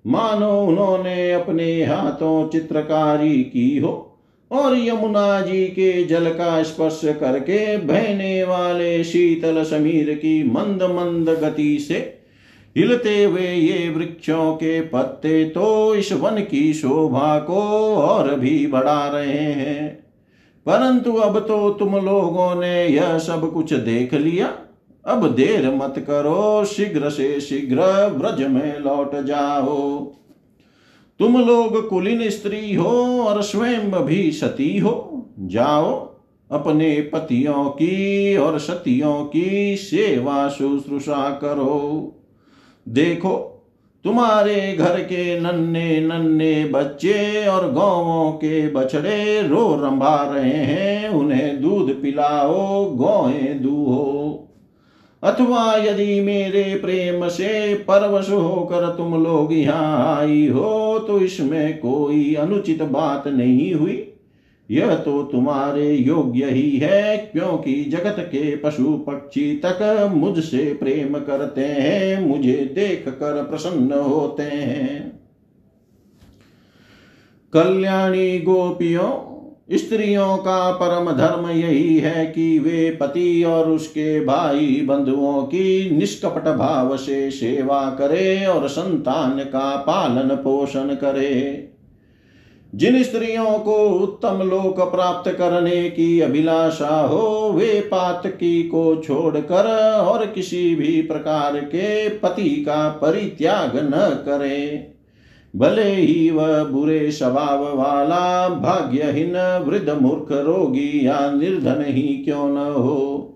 मानो 0.06 0.60
उन्होंने 0.60 1.32
अपने 1.32 1.84
हाथों 1.84 2.48
चित्रकारी 2.48 3.42
की 3.42 3.78
हो 3.78 4.06
और 4.50 4.78
यमुना 4.78 5.40
जी 5.40 5.66
के 5.66 6.04
जल 6.04 6.30
का 6.30 6.62
स्पर्श 6.62 7.00
करके 7.04 7.76
बहने 7.76 8.44
वाले 8.44 9.04
शीतल 9.04 9.64
समीर 9.64 10.14
की 10.14 10.42
मंद 10.50 10.82
मंद 10.82 11.28
गति 11.28 11.78
से 11.78 12.16
हिलते 12.76 13.24
हुए 13.24 13.52
ये 13.52 13.88
वृक्षों 13.90 14.54
के 14.54 14.80
पत्ते 14.80 15.44
तो 15.44 15.94
इस 15.94 16.12
वन 16.12 16.40
की 16.50 16.72
शोभा 16.74 17.38
को 17.38 17.60
और 17.96 18.34
भी 18.34 18.66
बढ़ा 18.66 19.08
रहे 19.08 19.38
हैं। 19.38 19.88
परंतु 20.66 21.14
अब 21.14 21.38
तो 21.38 21.70
तुम 21.70 21.96
लोगों 21.96 22.60
ने 22.60 22.86
यह 22.86 23.18
सब 23.18 23.52
कुछ 23.52 23.72
देख 23.72 24.14
लिया। 24.14 24.52
अब 25.06 25.28
देर 25.28 25.70
मत 25.70 25.94
करो, 25.98 26.64
शीघ्र 26.64 27.10
से 27.10 27.40
शीघ्र 27.40 27.76
ब्रज 28.08 28.46
में 28.46 28.78
लौट 28.78 29.24
जाओ। 29.24 29.98
तुम 31.18 31.36
लोग 31.36 31.88
कुलीन 31.88 32.30
स्त्री 32.30 32.74
हो 32.74 33.22
और 33.22 33.42
स्वयं 33.42 33.90
भी 34.04 34.30
सती 34.30 34.78
हो। 34.78 35.26
जाओ 35.38 36.10
अपने 36.50 37.00
पतियों 37.00 37.64
की 37.64 38.36
और 38.36 38.58
सतियों 38.58 39.24
की 39.24 39.76
सेवा 39.76 40.48
शुश्रूषा 40.48 41.30
करो। 41.30 42.12
देखो, 42.88 43.46
तुम्हारे 44.04 44.76
घर 44.76 45.00
के 45.00 45.40
नन्हे 45.40 46.00
नन्हे 46.00 46.64
बच्चे 46.64 47.46
और 47.46 47.72
गौवों 47.72 48.32
के 48.32 48.68
बछड़े 48.68 49.48
रो 49.48 49.80
रंभा 49.84 50.32
रहे 50.34 50.50
हैं। 50.50 51.08
उन्हें 51.08 51.62
दूध 51.62 52.02
पिलाओ, 52.02 52.84
गौएँ 52.90 53.54
दूहो। 53.54 54.46
अथवा 55.22 55.74
यदि 55.76 56.20
मेरे 56.20 56.74
प्रेम 56.74 57.26
से 57.28 57.74
परवश 57.88 58.30
होकर 58.30 58.88
तुम 58.96 59.22
लोग 59.22 59.52
यहाँ 59.52 60.16
आई 60.16 60.46
हो 60.48 60.98
तो 60.98 61.18
इसमें 61.20 61.78
कोई 61.78 62.34
अनुचित 62.34 62.82
बात 62.82 63.26
नहीं 63.28 63.72
हुई। 63.74 64.06
यह 64.68 64.94
तो 64.94 65.22
तुम्हारे 65.22 65.92
योग्य 65.92 66.46
ही 66.46 66.70
है, 66.78 67.16
क्योंकि 67.32 67.74
जगत 67.84 68.16
के 68.20 68.56
पशु 68.56 68.92
पक्षी 69.06 69.54
तक 69.56 70.10
मुझसे 70.14 70.64
प्रेम 70.74 71.18
करते 71.18 71.64
हैं, 71.64 72.26
मुझे 72.26 72.52
देख 72.74 73.08
कर 73.08 73.42
प्रसन्न 73.44 73.92
होते 73.92 74.42
हैं। 74.42 75.20
कल्याणी 77.52 78.38
गोपियों 78.38 79.10
स्त्रियों 79.72 80.36
का 80.36 80.72
परम 80.72 81.12
धर्म 81.12 81.50
यही 81.50 81.98
है 81.98 82.26
कि 82.26 82.58
वे 82.58 82.98
पति 83.00 83.44
और 83.44 83.70
उसके 83.70 84.24
भाई 84.24 84.84
बंधुओं 84.88 85.42
की 85.42 85.90
निष्कपट 85.90 86.48
भाव 86.56 86.96
से 86.96 87.30
सेवा 87.30 87.90
करे 87.90 88.46
और 88.46 88.68
संतान 88.68 89.38
का 89.38 89.76
पालन 89.76 90.28
पोषण 90.28 90.94
करे। 90.94 91.66
जिन 92.74 93.02
स्त्रियों 93.02 93.58
को 93.58 93.88
उत्तम 93.88 94.42
लोक 94.42 94.80
प्राप्त 94.80 95.30
करने 95.30 95.90
की 95.90 96.20
अभिलाषा 96.20 97.00
हो, 97.00 97.52
वे 97.52 97.80
पातकी 97.80 98.62
को 98.62 98.96
छोड़कर 98.96 99.66
और 99.98 100.26
किसी 100.26 100.74
भी 100.74 101.02
प्रकार 101.02 101.56
के 101.56 102.08
पति 102.08 102.48
का 102.48 102.88
परित्याग 102.88 103.72
न 103.76 104.22
करे। 104.26 104.89
भले 105.56 105.94
ही 105.94 106.30
वह 106.30 106.64
बुरे 106.64 107.10
स्वभाव 107.10 107.76
वाला, 107.78 108.48
भाग्यहीन 108.48 109.64
वृद्ध 109.66 109.90
मूर्ख 109.90 110.32
रोगी 110.32 111.06
या 111.06 111.30
निर्धन 111.30 111.84
ही 111.88 112.02
क्यों 112.02 112.48
न 112.48 112.56
हो? 112.56 113.26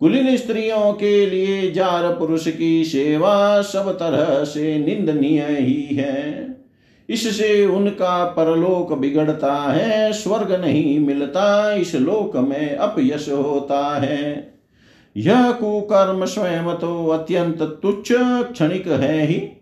कुलीन 0.00 0.36
स्त्रियों 0.36 0.92
के 0.92 1.26
लिए 1.26 1.70
जार 1.70 2.12
पुरुष 2.12 2.48
की 2.48 2.84
सेवा 2.84 3.62
सब 3.62 3.92
तरह 3.92 4.44
से 4.44 4.78
निंदनीय 4.78 5.42
ही 5.42 5.96
है। 5.96 6.46
इससे 7.08 7.66
उनका 7.66 8.24
परलोक 8.24 8.92
बिगड़ता 8.92 9.54
है, 9.54 10.12
स्वर्ग 10.12 10.52
नहीं 10.64 11.00
मिलता, 11.00 11.72
इस 11.72 11.94
लोक 11.94 12.36
में 12.36 12.76
अपयश 12.76 13.28
होता 13.28 13.98
है। 13.98 14.54
यह 15.16 15.52
कुकर्म 15.52 16.24
स्वयं 16.24 16.74
तो 16.74 17.08
अत्यंत 17.08 17.62
तुच्छ, 17.62 18.12
क्षणिक 18.52 18.88
है 18.88 19.26
ही। 19.26 19.55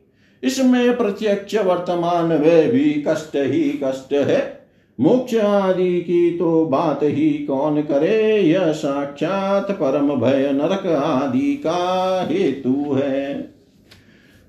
इसमें 0.44 0.96
प्रत्यक्ष 0.96 1.54
वर्तमान 1.54 2.32
वे 2.32 2.66
भी 2.66 3.04
कष्ट 3.08 3.36
ही 3.36 3.80
कष्ट 3.84 4.12
है। 4.12 4.60
मोक्ष 5.00 5.34
आदि 5.34 6.00
की 6.00 6.38
तो 6.38 6.64
बात 6.64 7.00
ही 7.02 7.30
कौन 7.30 7.82
करे? 7.82 8.40
यह 8.40 8.72
साक्षात 8.72 9.70
परम 9.70 10.14
भय 10.14 10.50
नरक 10.52 10.86
आदि 10.86 11.54
का 11.56 12.28
हेतु 12.30 12.92
है। 12.92 13.53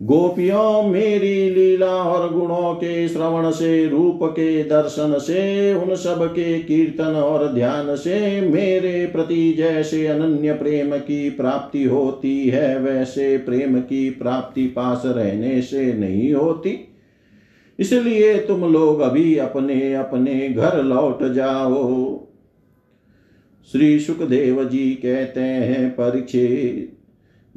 गोपियों, 0.05 0.83
मेरी 0.83 1.49
लीला 1.49 1.95
और 1.95 2.33
गुणों 2.33 2.73
के 2.75 3.07
श्रवण 3.07 3.51
से, 3.51 3.87
रूप 3.87 4.19
के 4.23 4.63
दर्शन 4.63 5.17
से, 5.19 5.73
उन 5.73 5.95
सब 5.95 6.25
के 6.25 6.59
कीर्तन 6.59 7.03
और 7.03 7.53
ध्यान 7.53 7.95
से 7.95 8.41
मेरे 8.41 9.05
प्रति 9.05 9.53
जैसे 9.53 10.07
अनन्य 10.07 10.53
प्रेम 10.53 10.97
की 10.97 11.29
प्राप्ति 11.29 11.83
होती 11.83 12.47
है, 12.47 12.79
वैसे 12.79 13.37
प्रेम 13.37 13.79
की 13.79 14.09
प्राप्ति 14.09 14.67
पास 14.67 15.01
रहने 15.05 15.61
से 15.61 15.93
नहीं 15.93 16.33
होती। 16.33 16.87
इसलिए 17.79 18.37
तुम 18.37 18.73
लोग 18.73 18.99
अभी 18.99 19.37
अपने 19.37 19.93
अपने 19.93 20.49
घर 20.49 20.83
लौट 20.83 21.23
जाओ। 21.23 22.27
श्री 23.71 23.99
सुखदेव 23.99 24.63
जी 24.69 24.91
कहते 24.91 25.41
हैं, 25.41 25.89
परीक्षित 25.89 26.94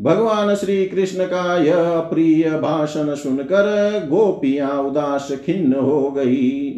भगवान 0.00 0.54
श्री 0.54 0.86
कृष्ण 0.86 1.24
का 1.24 1.62
यह 1.62 1.98
प्रिय 1.98 2.50
भाषण 2.50 3.14
सुनकर 3.14 3.66
गोपियाँ 4.10 4.82
उदास 4.82 5.32
खिन्न 5.46 5.72
हो 5.72 6.10
गई। 6.10 6.70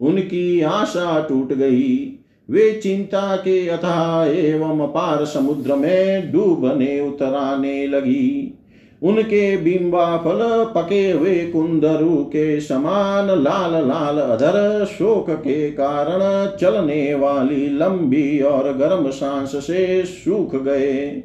उनकी 0.00 0.60
आशा 0.60 1.26
टूट 1.28 1.52
गई। 1.52 2.18
वे 2.50 2.72
चिंता 2.72 3.36
के 3.36 3.68
अथा 3.68 4.26
एवं 4.26 4.86
पार 4.86 5.24
समुद्र 5.24 5.74
में 5.74 6.32
डूबने 6.32 7.00
उतराने 7.00 7.86
लगी। 7.86 8.58
उनके 9.02 9.56
बिंबा 9.56 10.16
फल 10.16 10.38
पके 10.74 11.10
हुए 11.10 11.38
कुंदरू 11.38 12.16
के 12.16 12.60
समान 12.60 13.26
लाल 13.26 13.72
लाल 13.88 14.18
अधर 14.18 14.84
शोक 14.84 15.30
के 15.30 15.70
कारण 15.70 16.50
चलने 16.56 17.14
वाली 17.14 17.68
लंबी 17.68 18.40
और 18.40 18.72
गर्म 18.72 19.10
सांस 19.10 19.56
से 19.56 20.04
सूख 20.04 20.62
गए। 20.62 21.22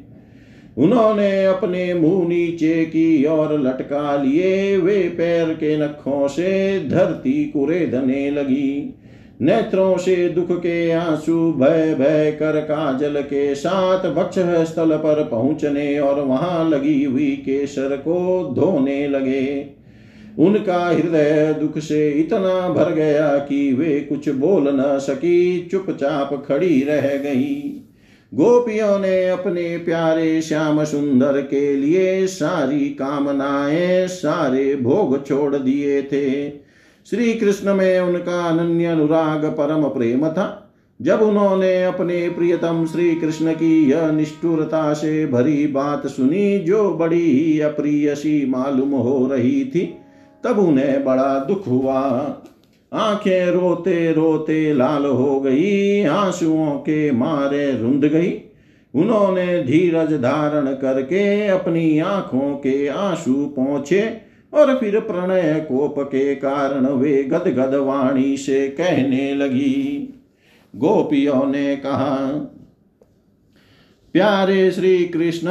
उन्होंने 0.76 1.46
अपने 1.46 1.94
मुँह 1.94 2.28
नीचे 2.28 2.84
की 2.84 3.24
ओर 3.24 3.60
लटका 3.60 4.22
लिए। 4.22 4.76
वे 4.76 5.02
पैर 5.02 5.48
के 5.48 5.78
नखों 5.78 6.28
से 6.28 6.80
धरती 6.88 7.44
कुरेदने 7.44 8.30
लगी। 8.30 8.94
नेत्रों 9.40 9.96
से 9.96 10.28
दुख 10.28 10.46
के 10.50 10.90
आँसू 10.90 11.52
भय 11.52 11.94
भय 11.94 12.36
कर 12.40 12.60
काजल 12.60 13.20
के 13.22 13.54
साथ 13.54 14.06
वक्ष 14.06 14.38
स्थल 14.38 14.96
पर 14.96 15.24
पहुँचने 15.24 15.98
और 15.98 16.20
वहाँ 16.20 16.70
लगी 16.70 17.04
हुई 17.04 17.30
केसर 17.30 17.96
को 17.96 18.54
धोने 18.54 19.08
लगे। 19.08 19.66
उनका 20.38 20.88
हृदय 20.88 21.56
दुख 21.60 21.78
से 21.78 22.10
इतना 22.10 22.68
भर 22.68 22.92
गया 22.92 23.28
कि 23.38 23.72
वे 23.72 24.00
कुछ 24.00 24.28
बोल 24.28 24.62
न 24.68 24.98
सकी, 24.98 25.68
चुपचाप 25.70 26.44
खड़ी 26.48 26.82
रह 26.82 27.16
गई। 27.16 27.82
गोपियों 28.36 28.98
ने 28.98 29.28
अपने 29.28 29.78
प्यारे 29.78 30.42
श्याम 30.42 30.84
सुंदर 30.84 31.40
के 31.40 31.76
लिए 31.76 32.26
सारी 32.26 32.80
कामनाएँ, 32.80 34.06
सारे 34.06 34.76
भोग 34.76 35.26
छोड़ 35.26 35.56
दिए 35.56 36.02
थे। 36.02 36.50
श्री 37.10 37.34
कृष्ण 37.34 37.74
में 37.74 38.00
उनका 38.00 38.46
अनन्य 38.46 38.84
अनुराग 38.84 39.44
परम 39.44 39.82
प्रेम 39.82 40.28
था। 40.28 40.74
जब 41.02 41.22
उन्होंने 41.22 41.84
अपने 41.84 42.28
प्रियतम 42.28 42.86
श्री 42.92 43.14
कृष्ण 43.14 43.52
की 43.52 43.90
यह 43.90 44.10
निष्ठुरता 44.10 44.92
से 44.92 45.26
भरी 45.26 45.66
बात 45.66 46.06
सुनी, 46.06 46.58
जो 46.58 46.90
बड़ी 46.90 47.30
ही 47.30 47.60
अप्रिय 47.60 48.14
सी 48.14 48.46
मालूम 48.46 48.90
हो 48.90 49.26
रही 49.26 49.64
थी, 49.64 49.94
तब 50.44 50.58
उन्हें 50.58 51.04
बड़ा 51.04 51.44
दुख 51.48 51.68
हुआ। 51.68 52.02
आँखें 52.92 53.46
रोते 53.46 54.12
रोते 54.12 54.74
लाल 54.74 55.06
हो 55.06 55.40
गई, 55.40 56.04
आंसुओं 56.04 56.70
के 56.70 57.10
मारे 57.10 57.72
रुंध 57.72 58.04
गई। 58.04 58.42
उन्होंने 58.94 59.62
धीरज 59.62 60.12
धारण 60.12 60.66
करके 60.66 61.46
अपनी 61.46 61.98
आँखों 61.98 62.54
के 62.54 62.86
आँसू 62.88 63.52
पहुँचे 63.56 64.20
और 64.54 64.78
फिर 64.78 65.00
प्रणय 65.00 65.66
कोप 65.68 65.94
के 65.98 66.34
कारण 66.34 66.86
वे 66.86 67.22
गदगद 67.24 67.74
वाणी 67.74 68.36
से 68.36 68.68
कहने 68.68 69.34
लगी। 69.34 70.14
गोपियों 70.76 71.46
ने 71.46 71.76
कहा, 71.76 72.16
प्यारे 74.12 74.70
श्री 74.70 75.04
कृष्ण 75.04 75.48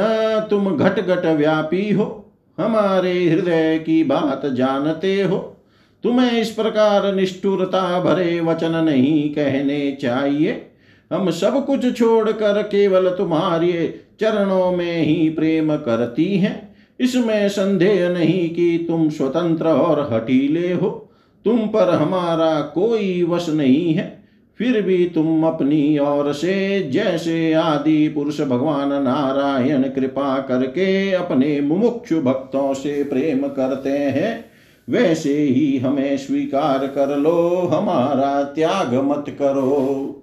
तुम 0.50 0.76
घट 0.76 1.00
घट 1.00 1.26
व्यापी 1.26 1.92
हो। 1.92 2.34
हमारे 2.58 3.12
हृदय 3.12 3.78
की 3.78 4.04
बात 4.04 4.46
जानते 4.46 5.22
हो। 5.22 5.55
तुम्हें 6.02 6.40
इस 6.40 6.50
प्रकार 6.50 7.14
निष्ठुरता 7.14 8.00
भरे 8.00 8.40
वचन 8.40 8.70
नहीं 8.70 9.30
कहने 9.30 9.98
चाहिए। 10.02 10.66
हम 11.12 11.30
सब 11.30 11.66
कुछ 11.66 11.98
छोड़कर 11.98 12.62
केवल 12.62 13.08
तुम्हारे 13.08 14.00
चरणों 14.20 14.72
में 14.72 15.02
ही 15.02 15.30
प्रेम 15.30 15.76
करती 15.76 16.36
हैं। 16.38 16.76
इसमें 17.00 17.48
संदेह 17.48 18.08
नहीं 18.08 18.50
कि 18.50 18.84
तुम 18.88 19.10
स्वतंत्र 19.10 19.66
और 19.66 20.14
हटीले 20.14 20.72
हो। 20.72 21.10
तुम 21.44 21.58
पर 21.58 21.90
हमारा 21.90 22.60
कोई 22.60 23.22
वश 23.22 23.48
नहीं 23.48 23.94
है। 23.94 24.24
फिर 24.58 24.82
भी 24.82 25.10
तुम 25.14 25.44
अपनी 25.44 25.98
ओर 25.98 26.32
से 26.32 26.82
जैसे 26.82 27.52
आदि 27.52 28.08
पुरुष 28.08 28.40
भगवान 28.40 28.88
नारायण 28.88 29.82
कृपा 29.82 30.38
करके 30.38 31.12
अपने 31.12 31.60
मुमुक्षु 31.60 32.20
भक्तों 32.20 32.74
से 32.74 33.04
प्रेम 33.04 33.48
करते 33.48 33.90
हैं। 33.90 34.55
वैसे 34.90 35.42
ही 35.42 35.78
हमें 35.78 36.16
स्वीकार 36.16 36.86
कर 36.86 37.16
लो, 37.16 37.58
हमारा 37.58 38.42
त्याग 38.42 38.94
मत 38.94 39.24
करो। 39.28 40.22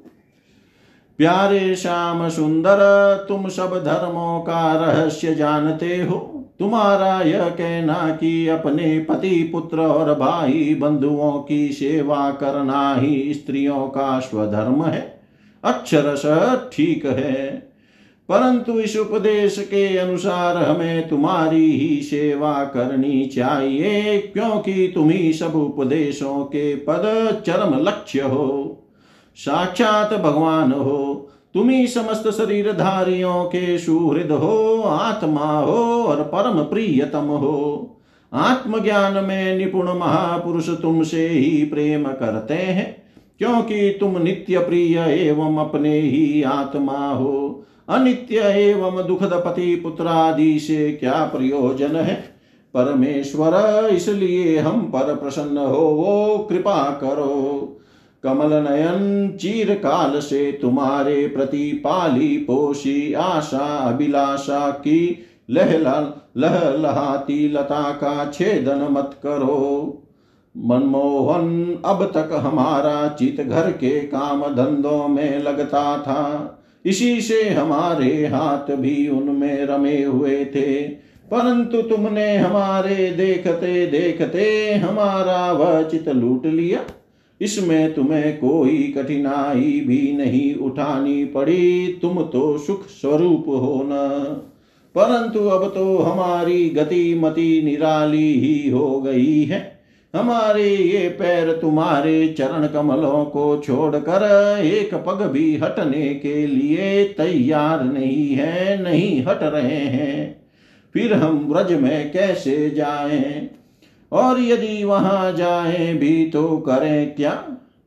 प्यारे 1.17 1.75
श्याम 1.75 2.29
सुंदर, 2.29 2.77
तुम 3.29 3.49
सब 3.49 3.83
धर्मों 3.83 4.39
का 4.39 4.85
रहस्य 4.85 5.35
जानते 5.35 5.97
हो। 5.97 6.29
तुम्हारा 6.59 7.21
यह 7.21 7.49
कहना 7.49 8.17
कि 8.21 8.47
अपने 8.47 9.05
पति, 9.09 9.49
पुत्र 9.51 9.79
और 9.79 10.19
भाई 10.19 10.77
बंधुओं 10.79 11.43
की 11.43 11.69
सेवा 11.69 12.31
करना 12.31 12.95
ही 12.95 13.33
स्त्रियों 13.33 13.87
का 13.87 14.19
स्वधर्म 14.19 14.85
है। 14.85 15.21
अक्षरश 15.63 16.21
ठीक 16.73 17.05
है। 17.05 17.62
परंतु 18.29 18.79
इस 18.79 18.95
उपदेश 18.97 19.57
के 19.59 19.97
अनुसार 19.97 20.57
हमें 20.57 21.07
तुम्हारी 21.07 21.71
ही 21.71 22.01
सेवा 22.01 22.53
करनी 22.65 23.25
चाहिए, 23.25 24.17
क्योंकि 24.17 24.91
तुम 24.95 25.09
ही 25.09 25.33
सब 25.33 25.55
उपदेशों 25.55 26.43
के 26.45 26.75
पद 26.75 27.03
चरम 27.47 27.77
लक्ष्य 27.79 28.21
हो। 28.21 28.79
साक्षात 29.37 30.13
भगवान 30.13 30.71
हो, 30.71 31.29
तुम 31.53 31.69
ही 31.69 31.87
समस्त 31.87 32.29
शरीरधारियों 32.29 33.43
के 33.45 33.77
सुहृद 33.77 34.31
हो, 34.31 34.81
आत्मा 34.81 35.59
हो 35.59 36.03
और 36.03 36.21
परम 36.23 36.63
प्रियतम 36.63 37.25
हो। 37.25 37.89
आत्मज्ञान 38.33 39.23
में 39.23 39.57
निपुण 39.57 39.87
महापुरुष 39.89 40.69
तुमसे 40.69 41.27
ही 41.27 41.63
प्रेम 41.65 42.05
करते 42.11 42.53
हैं, 42.53 43.03
क्योंकि 43.39 43.89
तुम 43.99 44.17
नित्य 44.17 44.59
प्रिय 44.59 44.97
एवं 45.09 45.57
अपने 45.57 45.99
ही 45.99 46.43
आत्मा 46.43 47.07
हो। 47.09 47.65
अनित्य 47.89 48.35
एवं 48.35 49.07
दुखद 49.07 49.43
पति 49.45 49.75
पुत्र 49.75 50.07
आदि 50.07 50.59
से 50.59 50.91
क्या 50.91 51.25
प्रयोजन 51.25 51.95
है? 51.95 52.33
परमेश्वर, 52.73 53.85
इसलिए 53.85 54.59
हम 54.59 54.81
पर 54.81 55.15
प्रसन्न 55.15 55.57
हो, 55.57 55.81
वो 55.81 56.37
कृपा 56.49 56.83
करो। 56.83 57.79
कमल 58.23 58.53
नयन 58.53 59.31
चीर 59.37 59.73
काल 59.75 60.19
से 60.19 60.59
तुम्हारे 60.61 61.27
प्रति 61.27 61.71
पाली 61.83 62.37
पोषी 62.37 63.13
आशा, 63.13 63.93
अभिलाषा 63.93 64.69
की 64.69 65.25
लहला 65.49 66.23
लह 66.37 66.77
लहाती 66.77 67.49
लता 67.49 67.91
का 67.91 68.31
छेदन 68.31 68.87
मत 68.91 69.11
करो। 69.23 70.03
मनमोहन, 70.57 71.79
अब 71.85 72.05
तक 72.05 72.29
हमारा 72.33 73.07
चित 73.07 73.41
घर 73.41 73.71
के 73.71 73.99
काम 73.99 74.41
धंधों 74.41 75.07
में 75.07 75.39
लगता 75.39 75.97
था। 75.97 76.59
इसी 76.85 77.21
से 77.21 77.49
हमारे 77.49 78.27
हाथ 78.27 78.75
भी 78.75 79.07
उनमें 79.07 79.65
रमे 79.65 80.03
हुए 80.03 80.45
थे। 80.45 81.03
परंतु 81.31 81.81
तुमने 81.81 82.37
हमारे 82.37 83.11
देखते 83.11 83.87
देखते 83.87 84.73
हमारा 84.75 85.51
वह 85.51 85.83
चित 85.83 86.09
लूट 86.09 86.45
लिया। 86.45 86.83
इसमें 87.41 87.93
तुम्हें 87.93 88.37
कोई 88.37 88.93
कठिनाई 88.97 89.83
भी 89.87 90.13
नहीं 90.17 90.55
उठानी 90.55 91.25
पड़ी। 91.25 91.99
तुम 92.01 92.23
तो 92.23 92.57
सुख 92.57 92.87
स्वरूप 92.87 93.45
हो 93.47 93.81
न। 93.85 93.97
परंतु 94.95 95.39
अब 95.39 95.71
तो 95.75 95.97
हमारी 95.97 96.69
गति 96.69 97.15
मति 97.15 97.61
निराली 97.65 98.33
ही 98.33 98.69
हो 98.69 99.01
गई 99.01 99.43
है। 99.43 99.72
हमारे 100.15 100.69
ये 100.69 101.09
पैर 101.09 101.51
तुम्हारे 101.51 102.35
चरण 102.37 102.67
कमलों 102.67 103.25
को 103.25 103.57
छोड़कर 103.57 104.23
एक 104.63 104.93
पग 104.93 105.21
भी 105.21 105.57
हटने 105.57 106.13
के 106.13 106.47
लिए 106.47 107.03
तैयार 107.03 107.83
नहीं 107.83 108.35
है, 108.35 108.83
नहीं 108.83 109.25
हट 109.25 109.39
रहे 109.43 109.75
हैं। 109.75 110.45
फिर 110.93 111.13
हम 111.13 111.47
व्रज 111.51 111.73
में 111.73 112.11
कैसे 112.11 112.69
जाएँ? 112.69 113.49
और 114.11 114.39
यदि 114.39 114.83
वहाँ 114.83 115.31
जाएँ 115.31 115.93
भी 115.93 116.29
तो 116.29 116.57
करें 116.57 117.15
क्या? 117.15 117.31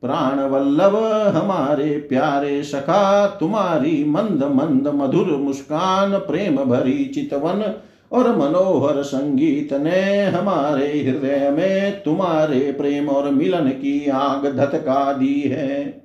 प्राण 0.01 0.39
वल्लभ 0.39 0.95
हमारे 1.35 1.97
प्यारे 2.09 2.63
सखा, 2.63 3.27
तुम्हारी 3.27 4.03
मंद 4.03 4.43
मंद 4.43 4.91
मधुर 4.95 5.25
मुस्कान, 5.25 6.17
प्रेम 6.17 6.55
भरी 6.55 7.05
चितवन 7.05 7.73
और 8.11 8.35
मनोहर 8.37 9.01
संगीत 9.03 9.73
ने 9.73 10.23
हमारे 10.23 10.87
हृदय 10.87 11.49
में 11.51 12.03
तुम्हारे 12.03 12.59
प्रेम 12.71 13.09
और 13.09 13.29
मिलन 13.29 13.69
की 13.69 14.09
आग 14.09 14.45
धतका 14.57 15.11
दी 15.13 15.41
है। 15.41 16.03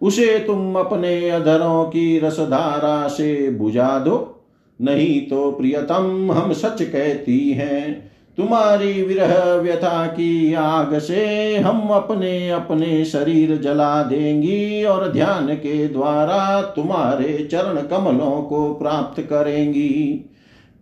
उसे 0.00 0.38
तुम 0.38 0.76
अपने 0.76 1.28
अधरों 1.30 1.84
की 1.84 2.18
रसधारा 2.18 3.06
से 3.08 3.50
बुझा 3.50 3.98
दो, 3.98 4.34
नहीं 4.80 5.20
तो 5.20 5.50
प्रियतम 5.52 6.32
हम 6.32 6.52
सच 6.52 6.82
कहती 6.82 7.38
हैं, 7.50 8.10
तुम्हारी 8.38 9.02
विरह 9.02 9.54
व्यथा 9.54 10.06
की 10.06 10.54
आग 10.54 10.98
से 10.98 11.56
हम 11.56 11.88
अपने 11.88 12.50
अपने 12.50 13.04
शरीर 13.04 13.56
जला 13.56 14.02
देंगी 14.02 14.84
और 14.84 15.10
ध्यान 15.12 15.46
के 15.54 15.86
द्वारा 15.88 16.60
तुम्हारे 16.76 17.48
चरण 17.52 17.80
कमलों 17.82 18.42
को 18.42 18.68
प्राप्त 18.74 19.20
करेंगी। 19.22 20.24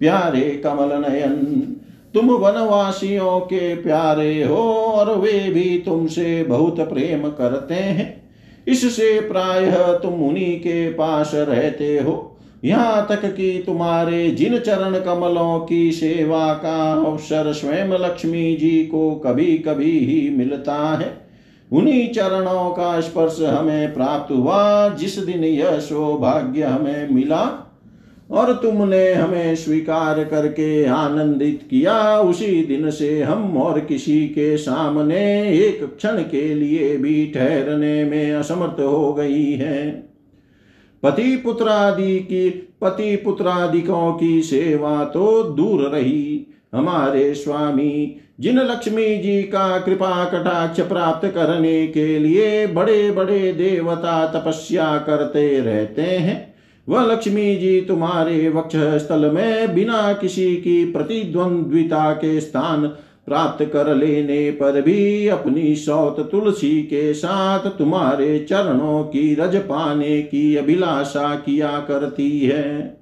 प्यारे 0.01 0.61
कमल 0.65 0.93
नयन, 1.01 1.35
तुम 2.15 2.31
वनवासियों 2.31 3.41
के 3.41 3.75
प्यारे 3.75 4.43
हो 4.43 4.57
और 4.57 5.19
वे 5.19 5.51
भी 5.51 5.83
तुमसे 5.87 6.43
बहुत 6.43 6.81
प्रेम 6.81 7.29
करते 7.29 7.75
हैं। 7.75 8.31
इससे 8.69 9.21
प्रायः 9.21 9.99
तुम 9.99 10.13
उन्हीं 10.13 10.59
के 10.61 10.89
पास 10.91 11.31
रहते 11.35 11.99
हो। 11.99 12.33
यहाँ 12.65 13.07
तक 13.09 13.25
कि 13.35 13.63
तुम्हारे 13.67 14.31
जिन 14.31 14.59
चरण 14.59 15.01
कमलों 15.01 15.61
की 15.61 15.93
सेवा 15.93 16.53
का 16.55 16.93
अवसर 16.93 17.53
स्वयं 17.53 17.89
लक्ष्मी 17.89 18.57
जी 18.57 18.85
को 18.85 19.11
कभी 19.11 19.59
कभी 19.59 19.99
ही 19.99 20.31
मिलता 20.31 20.75
है। 20.75 21.27
उन्हीं 21.73 22.09
चरणों 22.13 22.71
का 22.71 23.01
स्पर्श 23.01 23.41
हमें 23.43 23.95
प्राप्त 23.95 24.33
हुआ, 24.33 24.89
जिस 24.89 25.19
दिन 25.19 25.45
यह 25.45 25.79
सौभाग्य 25.79 26.63
हमें 26.63 27.11
मिला। 27.11 27.66
और 28.31 28.53
तुमने 28.53 29.13
हमें 29.13 29.57
स्वीकार 29.57 30.25
करके 30.25 30.85
आनंदित 30.85 31.67
किया। 31.71 32.21
उसी 32.21 32.65
दिन 32.65 32.91
से 32.91 33.23
हम 33.23 33.57
और 33.57 33.81
किसी 33.81 34.29
के 34.29 34.57
सामने 34.57 35.53
एक 35.53 35.97
क्षण 35.97 36.19
के 36.23 36.55
लिए 36.55 36.97
भी 36.97 37.33
ठहरने 37.35 38.05
में 38.05 38.33
असमर्थ 38.33 38.81
हो 38.81 39.13
गई 39.15 39.53
है। 39.53 39.91
पति 41.03 41.37
पुत्रादि 41.37 42.19
की, 42.19 42.51
पति 42.81 43.17
पुत्रादिकों 43.17 44.13
की 44.13 44.43
सेवा 44.43 45.05
तो 45.05 45.43
दूर 45.43 45.83
रही। 45.83 46.47
हमारे 46.75 47.35
स्वामी, 47.35 48.17
जिन 48.41 48.59
लक्ष्मी 48.59 49.17
जी 49.19 49.43
का 49.43 49.79
कृपा 49.79 50.25
कटाक्ष 50.25 50.81
प्राप्त 50.81 51.29
करने 51.29 51.87
के 51.87 52.19
लिए 52.19 52.67
बड़े 52.67 53.11
बड़े 53.11 53.53
देवता 53.53 54.27
तपस्या 54.27 54.99
करते 54.99 55.61
रहते 55.61 56.03
हैं 56.03 56.56
वह 56.89 57.07
लक्ष्मी 57.13 57.57
जी 57.57 57.81
तुम्हारे 57.81 58.49
वक्ष 58.49 58.77
स्थल 58.77 59.31
में 59.31 59.75
बिना 59.75 60.13
किसी 60.13 60.57
की 60.57 60.85
प्रतिद्वंद्विता 60.93 62.13
के 62.13 62.41
स्थान 62.41 62.87
प्राप्त 63.27 63.65
कर 63.65 63.95
लेने 63.95 64.51
पर 64.51 64.81
भी 64.83 65.29
अपनी 65.29 65.75
सौत 65.77 66.29
तुलसी 66.31 66.83
के 66.83 67.15
साथ 67.15 67.69
तुम्हारे 67.79 68.39
चरणों 68.39 69.03
की 69.05 69.35
रज 69.35 69.57
पाने 69.57 70.23
की 70.23 70.57
अभिलाषा 70.57 71.35
किया 71.35 71.71
करती 71.81 72.41
है। 72.41 73.01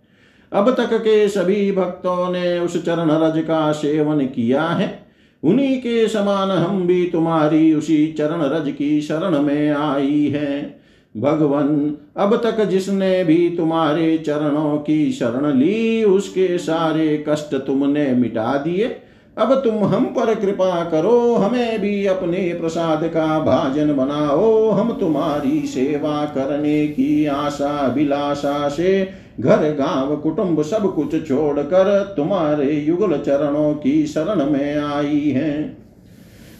अब 0.52 0.70
तक 0.70 0.94
के 0.94 1.28
सभी 1.28 1.72
भक्तों 1.72 2.32
ने 2.32 2.58
उस 2.58 2.84
चरण 2.84 3.10
रज 3.10 3.38
का 3.38 3.72
सेवन 3.72 4.26
किया 4.26 4.62
है। 4.62 5.06
उन्हीं 5.42 5.78
के 5.78 6.08
समान 6.08 6.50
हम 6.50 6.86
भी 6.86 7.04
तुम्हारी 7.04 7.74
उसी 7.74 8.06
चरण 8.18 8.42
रज 8.42 8.70
की 8.72 9.00
शरण 9.00 9.38
में 9.42 9.70
आई 9.70 10.26
है। 10.26 10.83
भगवन, 11.16 11.96
अब 12.16 12.36
तक 12.36 12.64
जिसने 12.64 13.24
भी 13.24 13.50
तुम्हारे 13.50 14.18
चरणों 14.18 14.78
की 14.78 15.12
शरण 15.12 15.58
ली, 15.58 16.04
उसके 16.04 16.58
सारे 16.58 17.24
कष्ट 17.28 17.54
तुमने 17.54 18.12
मिटा 18.12 18.56
दिए। 18.56 18.96
अब 19.38 19.54
तुम 19.54 19.74
हम 19.74 20.04
पर 20.04 20.34
कृपा 20.34 20.84
करो, 20.84 21.34
हमें 21.34 21.80
भी 21.80 22.06
अपने 22.06 22.58
प्रसाद 22.60 23.04
का 23.04 23.38
भाजन 23.38 23.96
बनाओ। 23.96 24.70
हम 24.70 24.92
तुम्हारी 24.92 25.60
सेवा 25.60 26.24
करने 26.24 26.86
की 26.86 27.26
आशा 27.26 27.70
अभिलाषा 27.70 28.68
से 28.68 29.08
घर, 29.40 29.56
गाँव, 29.56 30.16
कुटुंब 30.16 30.62
सब 30.62 30.94
कुछ 30.94 31.28
छोड़कर 31.28 32.14
तुम्हारे 32.16 32.72
युगल 32.72 33.18
चरणों 33.18 33.74
की 33.74 34.06
शरण 34.06 34.50
में 34.50 34.76
आई 34.76 35.30
हैं। 35.30 35.83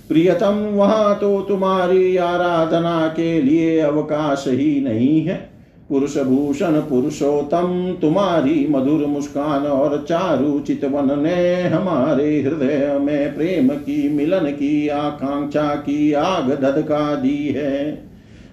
प्रियतम, 0.09 0.71
वहाँ 0.75 1.15
तो 1.15 1.41
तुम्हारी 1.41 2.17
आराधना 2.17 3.09
के 3.09 3.43
लिए 3.43 3.81
अवकाश 3.81 4.45
ही 4.49 4.81
नहीं 4.81 5.23
है। 5.23 5.51
पुरुष 5.89 6.19
भूषण 6.19 6.73
पुरुषोत्तम, 6.73 7.97
तुम्हारी 8.01 8.67
मधुर 8.71 9.07
मुस्कान 9.07 9.67
और 9.67 10.07
चारु 10.09 10.61
चितवन 10.61 11.23
ने 11.23 11.63
हमारे 11.63 12.43
हृदय 12.43 12.99
में 13.03 13.35
प्रेम 13.35 13.69
की, 13.69 14.09
मिलन 14.09 14.39
की, 14.39 14.89
आकांक्षा 14.89 15.75
की 15.75 16.13
आग 16.13 16.51
धधका 16.51 17.15
दी 17.15 17.49
है। 17.49 18.05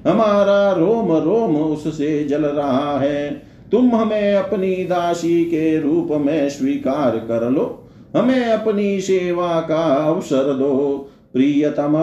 हमारा 0.08 0.72
रोम 0.72 1.18
रोम 1.18 1.56
उससे 1.56 2.24
जल 2.24 2.42
रहा 2.42 3.00
है। 3.00 3.42
तुम 3.72 3.96
हमें 3.96 4.34
अपनी 4.34 4.76
दासी 4.76 5.46
के 5.46 5.82
रूप 5.82 6.08
में 6.12 6.50
स्वीकार 6.50 7.18
कर 7.18 7.50
लो। 7.50 7.90
हमें 8.18 8.46
अपनी 8.46 9.02
सेवा 9.02 9.60
का 9.60 10.08
अवसर 10.08 10.54
दो। 10.54 11.11
प्रियतम, 11.34 11.94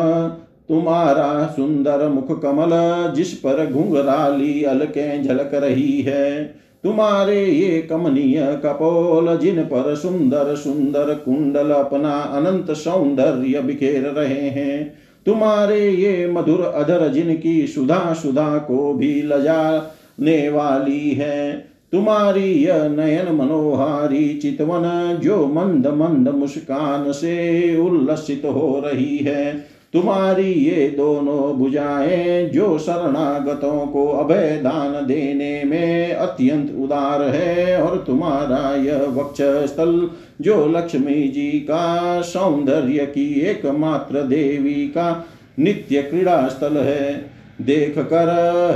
तुम्हारा 0.68 1.46
सुंदर 1.46 2.08
मुख 2.08 2.42
कमल 2.42 2.70
जिस 3.14 3.32
पर 3.32 3.70
घुंघराली 3.70 4.62
अलके 4.62 5.22
झलक 5.22 5.50
रही 5.54 6.00
है। 6.00 6.44
तुम्हारे 6.84 7.44
ये 7.44 7.82
कमनीय 7.82 8.60
कपोल, 8.64 9.36
जिन 9.38 9.62
पर 9.62 9.94
सुंदर 9.94 10.54
सुंदर 10.56 11.14
कुंडल 11.14 11.70
अपना 11.70 12.10
अनंत 12.10 12.70
सौंदर्य 12.70 13.60
बिखेर 13.60 14.02
रहे 14.02 14.48
हैं। 14.48 14.94
तुम्हारे 15.26 15.90
ये 15.90 16.26
मधुर 16.32 16.60
अधर 16.60 17.08
जिनकी 17.08 17.66
सुधा 17.66 18.12
सुधा 18.12 18.58
को 18.58 18.94
भी 18.94 19.22
लजाने 19.22 20.48
वाली 20.48 21.10
है। 21.10 21.64
तुम्हारी 21.92 22.52
यह 22.64 22.88
नयन 22.88 23.34
मनोहारी 23.34 24.28
चितवन 24.34 25.18
जो 25.22 25.46
मंद 25.46 25.86
मंद 25.86 26.28
मुस्कान 26.28 27.12
से 27.12 27.76
उल्लसित 27.76 28.42
हो 28.44 28.82
रही 28.84 29.16
है। 29.18 29.52
तुम्हारी 29.92 30.52
ये 30.52 30.88
दोनों 30.88 31.52
भुजाएँ 31.54 32.48
जो 32.48 32.78
शरणागतों 32.78 33.86
को 33.86 34.06
अभय 34.08 34.50
दान 34.56 35.06
देने 35.06 35.64
में 35.64 36.12
अत्यंत 36.12 36.74
उदार 36.78 37.22
है 37.22 37.80
और 37.82 37.96
तुम्हारा 38.06 38.74
यह 38.76 39.06
वक्ष 39.10 39.40
स्थल 39.70 40.10
जो 40.40 40.66
लक्ष्मी 40.66 41.28
जी 41.28 41.50
का 41.50 42.20
सौंदर्य 42.22 43.06
की 43.06 43.28
एकमात्र 43.40 44.22
देवी 44.22 44.86
का 44.88 45.26
नित्य 45.58 46.02
क्रीड़ा 46.02 46.46
स्थल 46.48 46.76
है। 46.76 47.37
देख 47.60 47.98
कर 47.98 48.28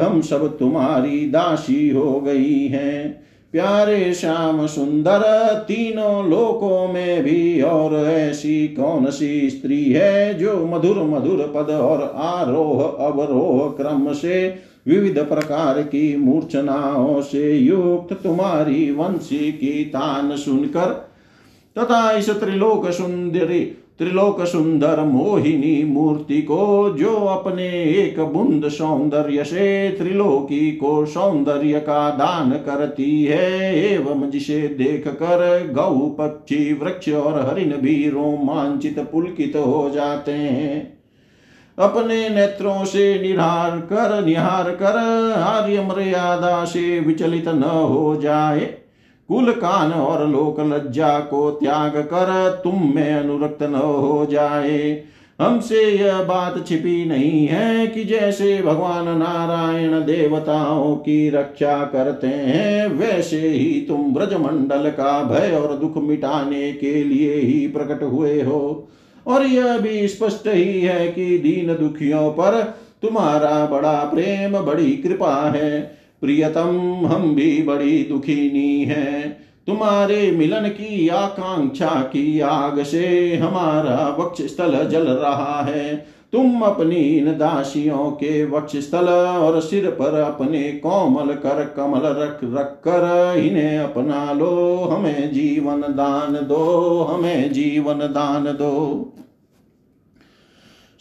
हम 0.03 0.21
सब 0.21 0.59
तुम्हारी 0.59 1.27
दासी 1.31 1.89
हो 1.89 2.21
गई 2.21 2.67
हैं। 2.69 3.23
प्यारे 3.53 4.15
श्याम 4.15 4.67
सुंदर, 4.67 5.23
तीनों 5.69 6.31
लोकों 6.31 6.89
में 6.89 7.23
भी 7.23 7.61
और 7.61 7.95
ऐसी 8.07 8.69
कौन 8.69 9.11
सी 9.11 9.51
स्त्री 9.51 9.85
है 9.93 10.35
जो 10.35 10.67
मधुर 10.67 11.03
मधुर 11.03 11.53
पद 11.57 11.71
और 11.71 12.03
आरोह 12.17 12.83
अवरोह 13.07 13.69
क्रम 13.71 14.13
से 14.13 14.59
विविध 14.87 15.19
प्रकार 15.19 15.83
की 15.83 16.17
मूर्छनाओं 16.17 17.21
से 17.23 17.53
युक्त 17.53 18.13
तुम्हारी 18.23 18.91
वंशी 18.91 19.53
की 19.53 19.85
तान 19.85 20.37
सुनकर 20.37 20.93
तथा 21.77 22.11
इस 22.11 22.31
त्रिलोक 22.31 22.91
सुंदरी 22.91 23.61
त्रिलोक 23.99 24.45
सुंदर 24.45 25.01
मोहिनी 25.01 25.85
मूर्ति 25.85 26.43
को 26.43 26.91
जो 26.99 27.17
अपने 27.17 27.69
एक 27.85 28.21
बुंद 28.21 28.69
सौंदर्य 28.69 29.45
से 29.45 29.95
त्रिलोकी 29.99 30.73
को 30.73 31.07
सौंदर्य 31.07 31.81
का 31.81 32.11
दान 32.11 32.51
करती 32.51 33.25
है, 33.25 33.75
एवं 33.93 34.31
जिसे 34.31 34.61
देख 34.61 35.09
कर 35.09 35.73
गौ 35.73 36.01
पक्षी, 36.09 36.73
वृक्ष 36.73 37.09
और 37.09 37.47
हरिण 37.47 37.77
भी 37.77 38.09
रोमांचित 38.11 38.99
पुलकित 38.99 39.57
हो 39.57 39.91
जाते 39.91 40.33
हैं। 40.33 40.99
अपने 41.79 42.29
नेत्रों 42.29 42.85
से 42.85 43.23
निहार 43.23 43.71
कर 43.71 44.25
निहार 44.27 44.71
कर 44.71 44.97
आर्य 45.39 45.83
मर्यादा 45.83 46.65
से 46.65 47.01
विचलित 47.01 47.49
न 47.49 47.63
हो 47.63 48.17
जाए 48.17 48.82
कुल 49.33 49.53
कान 49.53 49.93
और 49.93 50.29
लोक 50.29 50.61
लज्जा 50.61 51.21
को 51.21 51.51
त्याग 51.51 51.97
कर 51.97 52.61
तुम 52.65 52.93
में 52.95 53.15
अनुरक्त 53.15 53.63
न 53.63 53.75
हो 53.75 54.27
जाए। 54.31 55.05
हमसे 55.41 55.85
यह 55.85 56.23
बात 56.23 56.67
छिपी 56.67 57.05
नहीं 57.05 57.47
है 57.47 57.87
कि 57.87 58.05
जैसे 58.05 58.63
भगवान 58.63 59.09
नारायण 59.09 59.93
देवताओं 59.93 60.97
की 60.97 61.31
रक्षा 61.31 61.85
करते 61.85 62.27
हैं, 62.27 62.87
वैसे 62.87 63.49
ही 63.49 63.85
तुम 63.89 64.15
ब्रजमंडल 64.15 64.91
का 64.91 65.23
भय 65.23 65.57
और 65.57 65.77
दुख 65.77 65.97
मिटाने 65.97 66.73
के 66.73 67.05
लिए 67.05 67.35
ही 67.35 67.67
प्रकट 67.67 68.03
हुए 68.03 68.43
हो। 68.43 68.89
और 69.27 69.47
यह 69.47 69.79
भी 69.79 70.09
स्पष्ट 70.09 70.49
ही 70.49 70.81
है 70.81 71.09
कि 71.09 71.39
दीन 71.39 71.75
दुखियों 71.75 72.31
पर 72.31 72.75
तुम्हारा 73.03 73.67
बड़ा 73.67 74.11
प्रेम, 74.15 74.59
बड़ी 74.59 74.93
कृपा 74.93 75.53
है। 75.57 76.02
प्रियतम, 76.23 77.07
हम 77.07 77.35
भी 77.35 77.63
बड़ी 77.63 78.03
दुखीनी 78.03 78.85
है। 78.85 79.23
तुम्हारे 79.67 80.31
मिलन 80.31 80.69
की 80.69 81.09
आकांक्षा 81.09 81.91
की 82.13 82.41
आग 82.41 82.83
से 82.83 83.37
हमारा 83.37 84.17
वक्ष 84.21 84.43
स्थल 84.43 84.89
जल 84.89 85.05
रहा 85.05 85.63
है। 85.63 86.07
तुम 86.33 86.63
अपनी 86.63 86.97
इन 86.97 87.25
दासियों 87.25 88.11
के 88.11 88.45
वक्ष 88.45 88.77
स्थल 88.77 89.09
और 89.09 89.61
सिर 89.61 89.91
पर 89.91 90.15
अपने 90.15 90.63
कोमल 90.63 91.35
कर 91.35 91.75
कमल 91.77 92.01
रख 92.01 92.41
रख 92.45 92.81
कर 92.89 93.35
इन्हें 93.39 93.79
अपना 93.79 94.33
लो। 94.33 94.77
हमें 94.93 95.33
जीवन 95.33 95.81
दान 95.81 96.33
दो, 96.33 97.03
हमें 97.11 97.53
जीवन 97.53 97.99
दान 97.99 98.45
दो। 98.45 99.13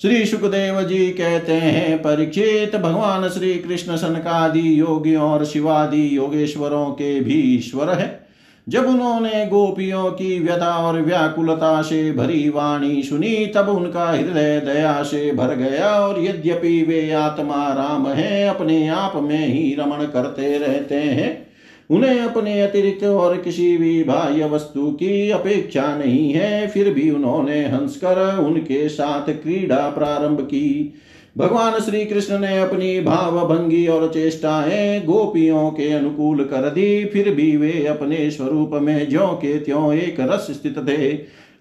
श्री 0.02 0.26
सुखदेव 0.26 0.82
जी 0.82 1.10
कहते 1.10 1.54
हैं 1.54 1.98
परीक्षित 1.98 2.76
भगवान 2.76 3.30
श्री 3.30 3.54
कृष्ण 3.54 3.96
सनकादि 3.96 4.80
योगियों 4.80 5.24
और 5.24 5.46
शिवादि 5.46 6.18
योगेश्वरों 6.18 6.86
के 6.86 7.20
भी 7.20 7.34
ईश्वर 7.34 7.90
है। 7.90 8.28
जब 8.70 8.86
उन्होंने 8.86 9.46
गोपियों 9.46 10.12
की 10.12 10.40
व्यथा 10.40 10.78
और 10.88 11.02
व्याकुलता 11.02 11.82
से 11.82 12.12
भरी 12.12 12.50
वाणी 12.50 13.04
सुनी, 13.04 13.46
तब 13.46 13.70
उनका 13.70 14.12
हृदय 14.12 14.60
दया 14.60 15.04
से 15.04 15.32
भर 15.32 15.56
गया 15.56 15.92
और 15.92 16.24
यद्यपि 16.24 16.86
वे 16.88 17.12
आत्मा 17.12 17.74
राम 17.74 18.08
हैं, 18.08 18.50
अपने 18.50 18.88
आप 18.88 19.14
में 19.16 19.48
ही 19.48 19.76
रमण 19.80 20.06
करते 20.06 20.58
रहते 20.58 20.96
हैं। 20.96 21.51
उन्हें 21.92 22.20
अपने 22.20 22.62
अतिरिक्त 22.62 23.04
और 23.04 23.38
किसी 23.38 23.78
भी 23.78 24.04
बाह्य 24.04 24.46
वस्तु 24.46 24.92
की 24.92 25.30
अपेक्षा 25.30 25.98
नहीं 25.98 26.34
है, 26.34 26.68
फिर 26.68 26.94
भी 26.94 27.10
उन्होंने 27.12 27.66
हंसकर 27.66 28.38
उनके 28.40 28.90
साथ 28.90 29.30
क्रीड़ा 29.30 29.90
प्रारंभ 29.90 30.42
की। 30.42 30.94
भगवान 31.38 31.80
श्री 31.80 32.06
कृष्ण 32.06 32.40
ने 32.40 32.60
अपनी 32.60 33.00
भाव 33.02 33.48
भंगी 33.48 33.88
और 33.88 34.08
चेष्टाएँ 34.14 35.06
गोपियों 35.06 35.70
के 35.70 35.92
अनुकूल 35.92 36.44
कर 36.44 36.70
दी, 36.70 37.06
फिर 37.06 37.30
भी 37.30 37.58
वे 37.58 37.86
अपने 37.86 38.32
स्वरूप 38.32 38.72
में 38.74 39.10
ज्यो 39.10 39.28
के 39.28 39.60
त्यों 39.60 39.94
एक 39.94 40.16
रस 40.20 40.48
स्थित 40.52 40.78
थे, 40.78 41.14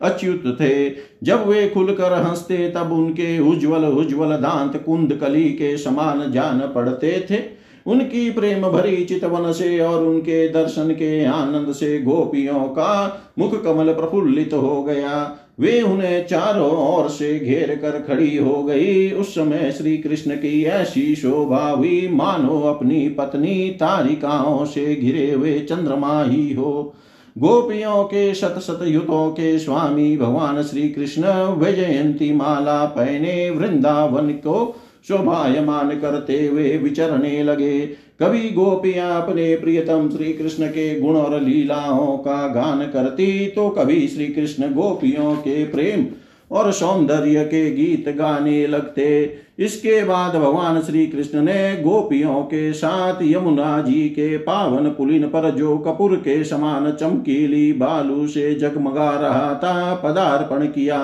अच्युत 0.02 0.58
थे। 0.60 0.90
जब 1.22 1.48
वे 1.48 1.68
खुलकर 1.68 2.12
हँसते, 2.12 2.68
तब 2.70 2.92
उनके 2.92 3.38
उज्जवल 3.38 3.84
उज्जवल 3.84 4.36
दांत 4.36 4.82
कुंद 4.86 5.18
कली 5.20 5.44
के 5.44 5.76
समान 5.76 6.32
जान 6.32 6.58
पड़ते 6.74 7.26
थे। 7.30 7.59
उनकी 7.86 8.30
प्रेम 8.30 8.68
भरी 8.68 9.04
चितवन 9.04 9.52
से 9.52 9.80
और 9.80 10.04
उनके 10.04 10.48
दर्शन 10.48 10.90
के 10.90 11.24
आनंद 11.24 11.72
से 11.72 12.02
गोपियों 12.02 12.60
का 12.60 13.22
मुख 13.38 13.64
कमल 13.64 13.92
प्रफुल्लित 13.92 14.50
हो 14.52 14.82
गया। 14.82 15.36
वे 15.60 15.82
उन्हें 15.82 16.26
चारों 16.26 16.70
ओर 16.70 17.08
से 17.08 17.38
घेर 17.38 17.74
कर 17.74 17.90
खड़ी 17.90 18.36
हो 18.36 18.62
गई। 18.62 19.10
उस 19.10 19.34
समय 19.34 19.74
श्री 19.78 19.98
कृष्ण 19.98 20.30
की 20.30 20.64
ऐसी 20.64 21.14
शोभा 21.16 21.70
हुई, 21.70 22.08
मानो 22.12 22.60
अपनी 22.60 23.08
पत्नी 23.08 23.70
तारिकाओं 23.70 24.64
से 24.64 24.94
घिरे 24.94 25.30
हुए 25.30 25.58
चंद्रमा 25.58 26.24
ही 26.24 26.54
हो। 26.54 26.94
गोपियों 27.38 28.04
के 28.04 28.34
शत 28.34 28.54
शत 28.58 28.78
युतों 28.82 29.30
के 29.30 29.58
स्वामी 29.58 30.16
भगवान 30.16 30.62
श्री 30.62 30.88
कृष्ण 30.88 31.22
वैजयंती 31.54 32.32
माला 32.32 32.84
पहने 32.84 33.50
वृंदावन 33.50 34.28
को 34.28 34.79
शोभायमान 35.08 35.90
करते 36.00 36.46
हुए 36.46 36.76
विचरने 36.78 37.42
लगे। 37.42 37.80
कभी 38.20 38.50
गोपियाँ 38.50 39.10
अपने 39.22 39.54
प्रियतम 39.56 40.08
श्री 40.10 40.32
कृष्ण 40.32 40.66
के 40.66 41.00
गुण 41.00 41.16
और 41.16 41.40
लीलाओं 41.40 42.16
का 42.18 42.46
गान 42.48 42.86
करती 42.86 43.46
तो 43.46 43.68
कभी 43.70 44.06
श्री 44.08 44.26
कृष्ण 44.26 44.72
गोपियों 44.74 45.34
के 45.36 45.64
प्रेम 45.64 46.06
और 46.50 46.70
सौंदर्य 46.72 47.44
के 47.44 47.70
गीत 47.70 48.08
गाने 48.08 48.66
लगते। 48.66 49.36
इसके 49.58 50.02
बाद 50.04 50.34
भगवान 50.34 50.80
श्री 50.82 51.06
कृष्ण 51.06 51.42
ने 51.42 51.76
गोपियों 51.76 52.42
के 52.42 52.72
साथ 52.72 53.22
यमुना 53.22 53.80
जी 53.80 54.08
के 54.08 54.36
पावन 54.38 54.88
पुलिन 54.88 55.26
पर 55.28 55.50
जो 55.50 55.76
कपूर 55.78 56.16
के 56.16 56.42
समान 56.44 56.90
चमकीली 56.92 57.72
बालू 57.72 58.26
से 58.28 58.54
जगमगा 58.54 59.10
रहा 59.12 59.54
था, 59.54 59.94
पदार्पण 59.94 60.66
किया। 60.66 61.00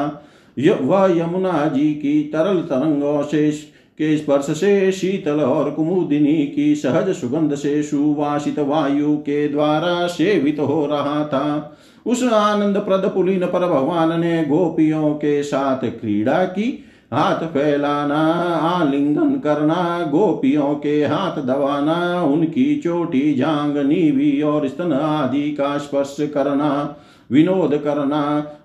वह 0.56 1.16
यमुना 1.16 1.64
जी 1.66 1.92
की 1.94 2.20
तरल 2.22 2.60
तरंगों 2.62 3.22
से 3.22 3.50
के 3.98 4.16
स्पर्श 4.16 4.44
से 4.44 4.92
शीतल 4.92 5.40
और 5.40 5.70
कुमुदिनी 5.70 6.46
की 6.46 6.74
सहज 6.74 7.14
सुगंध 7.14 7.54
से 7.54 7.82
सुवासित 7.82 8.58
वायु 8.58 9.16
के 9.16 9.48
द्वारा 9.48 10.06
सेवित 10.06 10.60
हो 10.60 10.86
रहा 10.86 11.24
था। 11.24 11.78
उस 12.06 12.22
आनंद 12.22 12.76
प्रद 12.76 13.10
पुलिन 13.14 13.40
पर 13.40 13.60
भगवान 13.60 14.20
ने 14.20 14.44
गोपियों 14.44 15.14
के 15.14 15.42
साथ 15.42 15.78
क्रीड़ा 15.78 16.44
की। 16.44 16.84
हाथ 17.14 17.36
फैलाना, 17.36 18.22
आलिंगन 18.56 19.30
करना, 19.30 20.06
गोपियों 20.10 20.74
के 20.74 21.04
हाथ 21.04 21.42
दबाना, 21.42 22.22
उनकी 22.22 22.76
चोटी 22.76 23.34
जांग 23.34 23.76
नीवी 23.76 24.42
और 24.42 24.68
स्तन 24.68 24.92
आदि 24.92 25.50
का 25.50 25.78
स्पर्श 25.78 26.16
करना। 26.20 26.96
विनोद 27.32 27.80
करना 27.84 28.20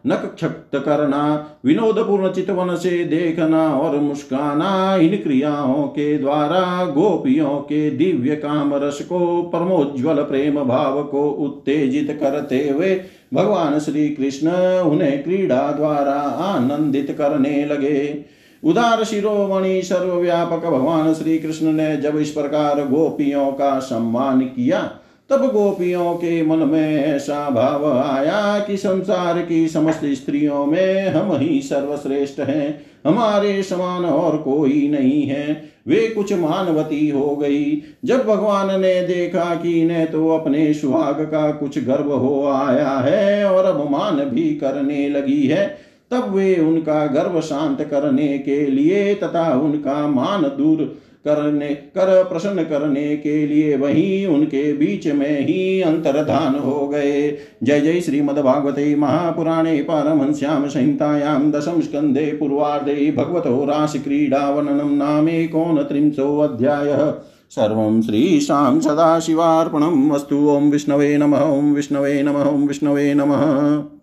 नक 0.08 0.34
क्षक्त 0.36 0.76
करना 0.76 1.22
विनोद 1.66 2.00
पूर्ण 2.00 2.32
चितवन 2.32 2.76
से 2.76 3.04
देखना 3.06 3.74
और 3.74 3.98
मुस्काना, 3.98 4.96
इन 4.96 5.16
क्रियाओं 5.16 5.84
के 5.84 6.18
द्वारा, 6.18 6.86
गोपियों 6.86 7.58
के 7.60 7.90
दिव्य 7.90 8.36
काम 8.36 8.74
रस 8.74 9.02
को 9.02 9.42
परमोज्वल 9.42 10.16
प्रेम 10.16 10.64
भाव 10.64 11.04
को 11.04 11.30
उत्तेजित 11.30 12.18
करते 12.22 12.70
हुए, 12.70 13.02
भगवान 13.34 13.80
श्री 13.80 14.10
कृष्ण 14.10 14.52
उन्हें 14.80 15.24
क्रीड़ा 15.24 15.72
द्वारा 15.72 16.20
आनंदित 16.46 17.16
करने 17.18 17.66
लगे। 17.66 18.26
उदार 18.64 19.04
शिरोमणि 19.04 19.82
सर्वव्यापक 19.82 20.66
भगवान 20.66 21.14
श्री 21.14 21.40
कृष्ण 21.40 21.66
ने 21.66 21.98
जब 21.98 22.18
इस 22.18 22.32
प्रकार 22.32 22.88
गोपियों 22.88 23.52
का 23.52 23.80
सम्मान 23.80 24.42
किया 24.42 24.92
तब 25.32 25.46
गोपियों 25.46 26.14
के 26.14 26.42
मन 26.44 26.58
में 26.58 27.06
ऐसा 27.06 27.50
भाव 27.50 27.86
आया 27.92 28.60
कि 28.60 28.78
संसार 28.78 29.42
की 29.42 29.68
समस्त 29.68 30.02
स्त्रियों 30.06 30.66
में 30.66 31.10
हम 31.10 31.36
ही 31.38 31.62
सर्वश्रेष्ठ 31.62 32.40
हैं। 32.40 32.86
हमारे 33.06 33.62
समान 33.64 34.06
और 34.06 34.38
कोई 34.38 34.88
नहीं 34.88 35.22
है। 35.24 35.70
वे 35.88 36.08
कुछ 36.08 36.34
मानवती 36.34 37.08
हो 37.10 37.36
गई। 37.36 37.82
जब 38.06 38.26
भगवान 38.26 38.82
ने 38.82 38.94
देखा 39.04 39.56
कि 39.56 39.80
इन्हें 39.82 40.12
तो 40.12 40.28
अपने 40.30 40.74
सुहाग 40.74 41.22
का 41.22 41.52
कुछ 41.52 41.80
गर्व 41.84 42.12
हो 42.14 42.46
आया 42.48 42.90
है 42.90 43.46
और 43.46 43.66
अपमान 43.66 44.20
भी 44.30 44.50
करने 44.56 45.08
लगी 45.10 45.46
है, 45.48 45.66
तब 46.12 46.34
वे 46.36 46.56
उनका 46.56 47.06
गर्व 47.06 47.40
शांत 47.42 47.82
करने 47.82 48.38
के 48.40 48.66
लिए 48.66 49.14
तथा 49.16 49.50
उनका 49.54 50.08
मान 50.08 50.42
दूर 50.58 50.96
करने, 51.28 51.70
कर 51.70 52.24
प्रसन्न 52.24 52.64
करने 52.64 53.18
के 53.18 53.48
लिए 53.48 53.78
वही 53.78 54.26
उनके 54.26 54.74
बीच 54.74 55.08
में 55.08 55.40
ही 55.40 55.82
अंतर्धान 55.82 56.56
हो 56.56 56.88
गए। 56.88 57.38
जय 57.64 57.82
जय 57.82 58.02
श्रीमद्भागवते 58.02 58.96
महापुराणे 58.96 59.82
पारमहंस्यां 59.82 60.70
संहितायां 60.70 61.52
दशम 61.52 61.82
स्कन्धे 61.82 62.26
पूर्वार्धे 62.26 63.12
भगवतो 63.12 63.66
रासक्रीडावननं 63.66 64.98
नामेकोनत्रिंशोऽध्यायः 64.98 67.14
सर्वं 67.52 68.02
श्रीशां 68.02 68.80
सदाशिवार्पणम् 68.80 70.12
अस्तु 70.12 70.50
ॐ 70.50 70.72
विष्णवे 70.72 71.18
नमः, 71.18 71.40
ॐ 71.40 71.74
विष्णवे 71.74 72.24
नमः, 72.24 72.44
ॐ 72.44 72.68
विष्णवे 72.68 73.14
नमः। 73.14 74.01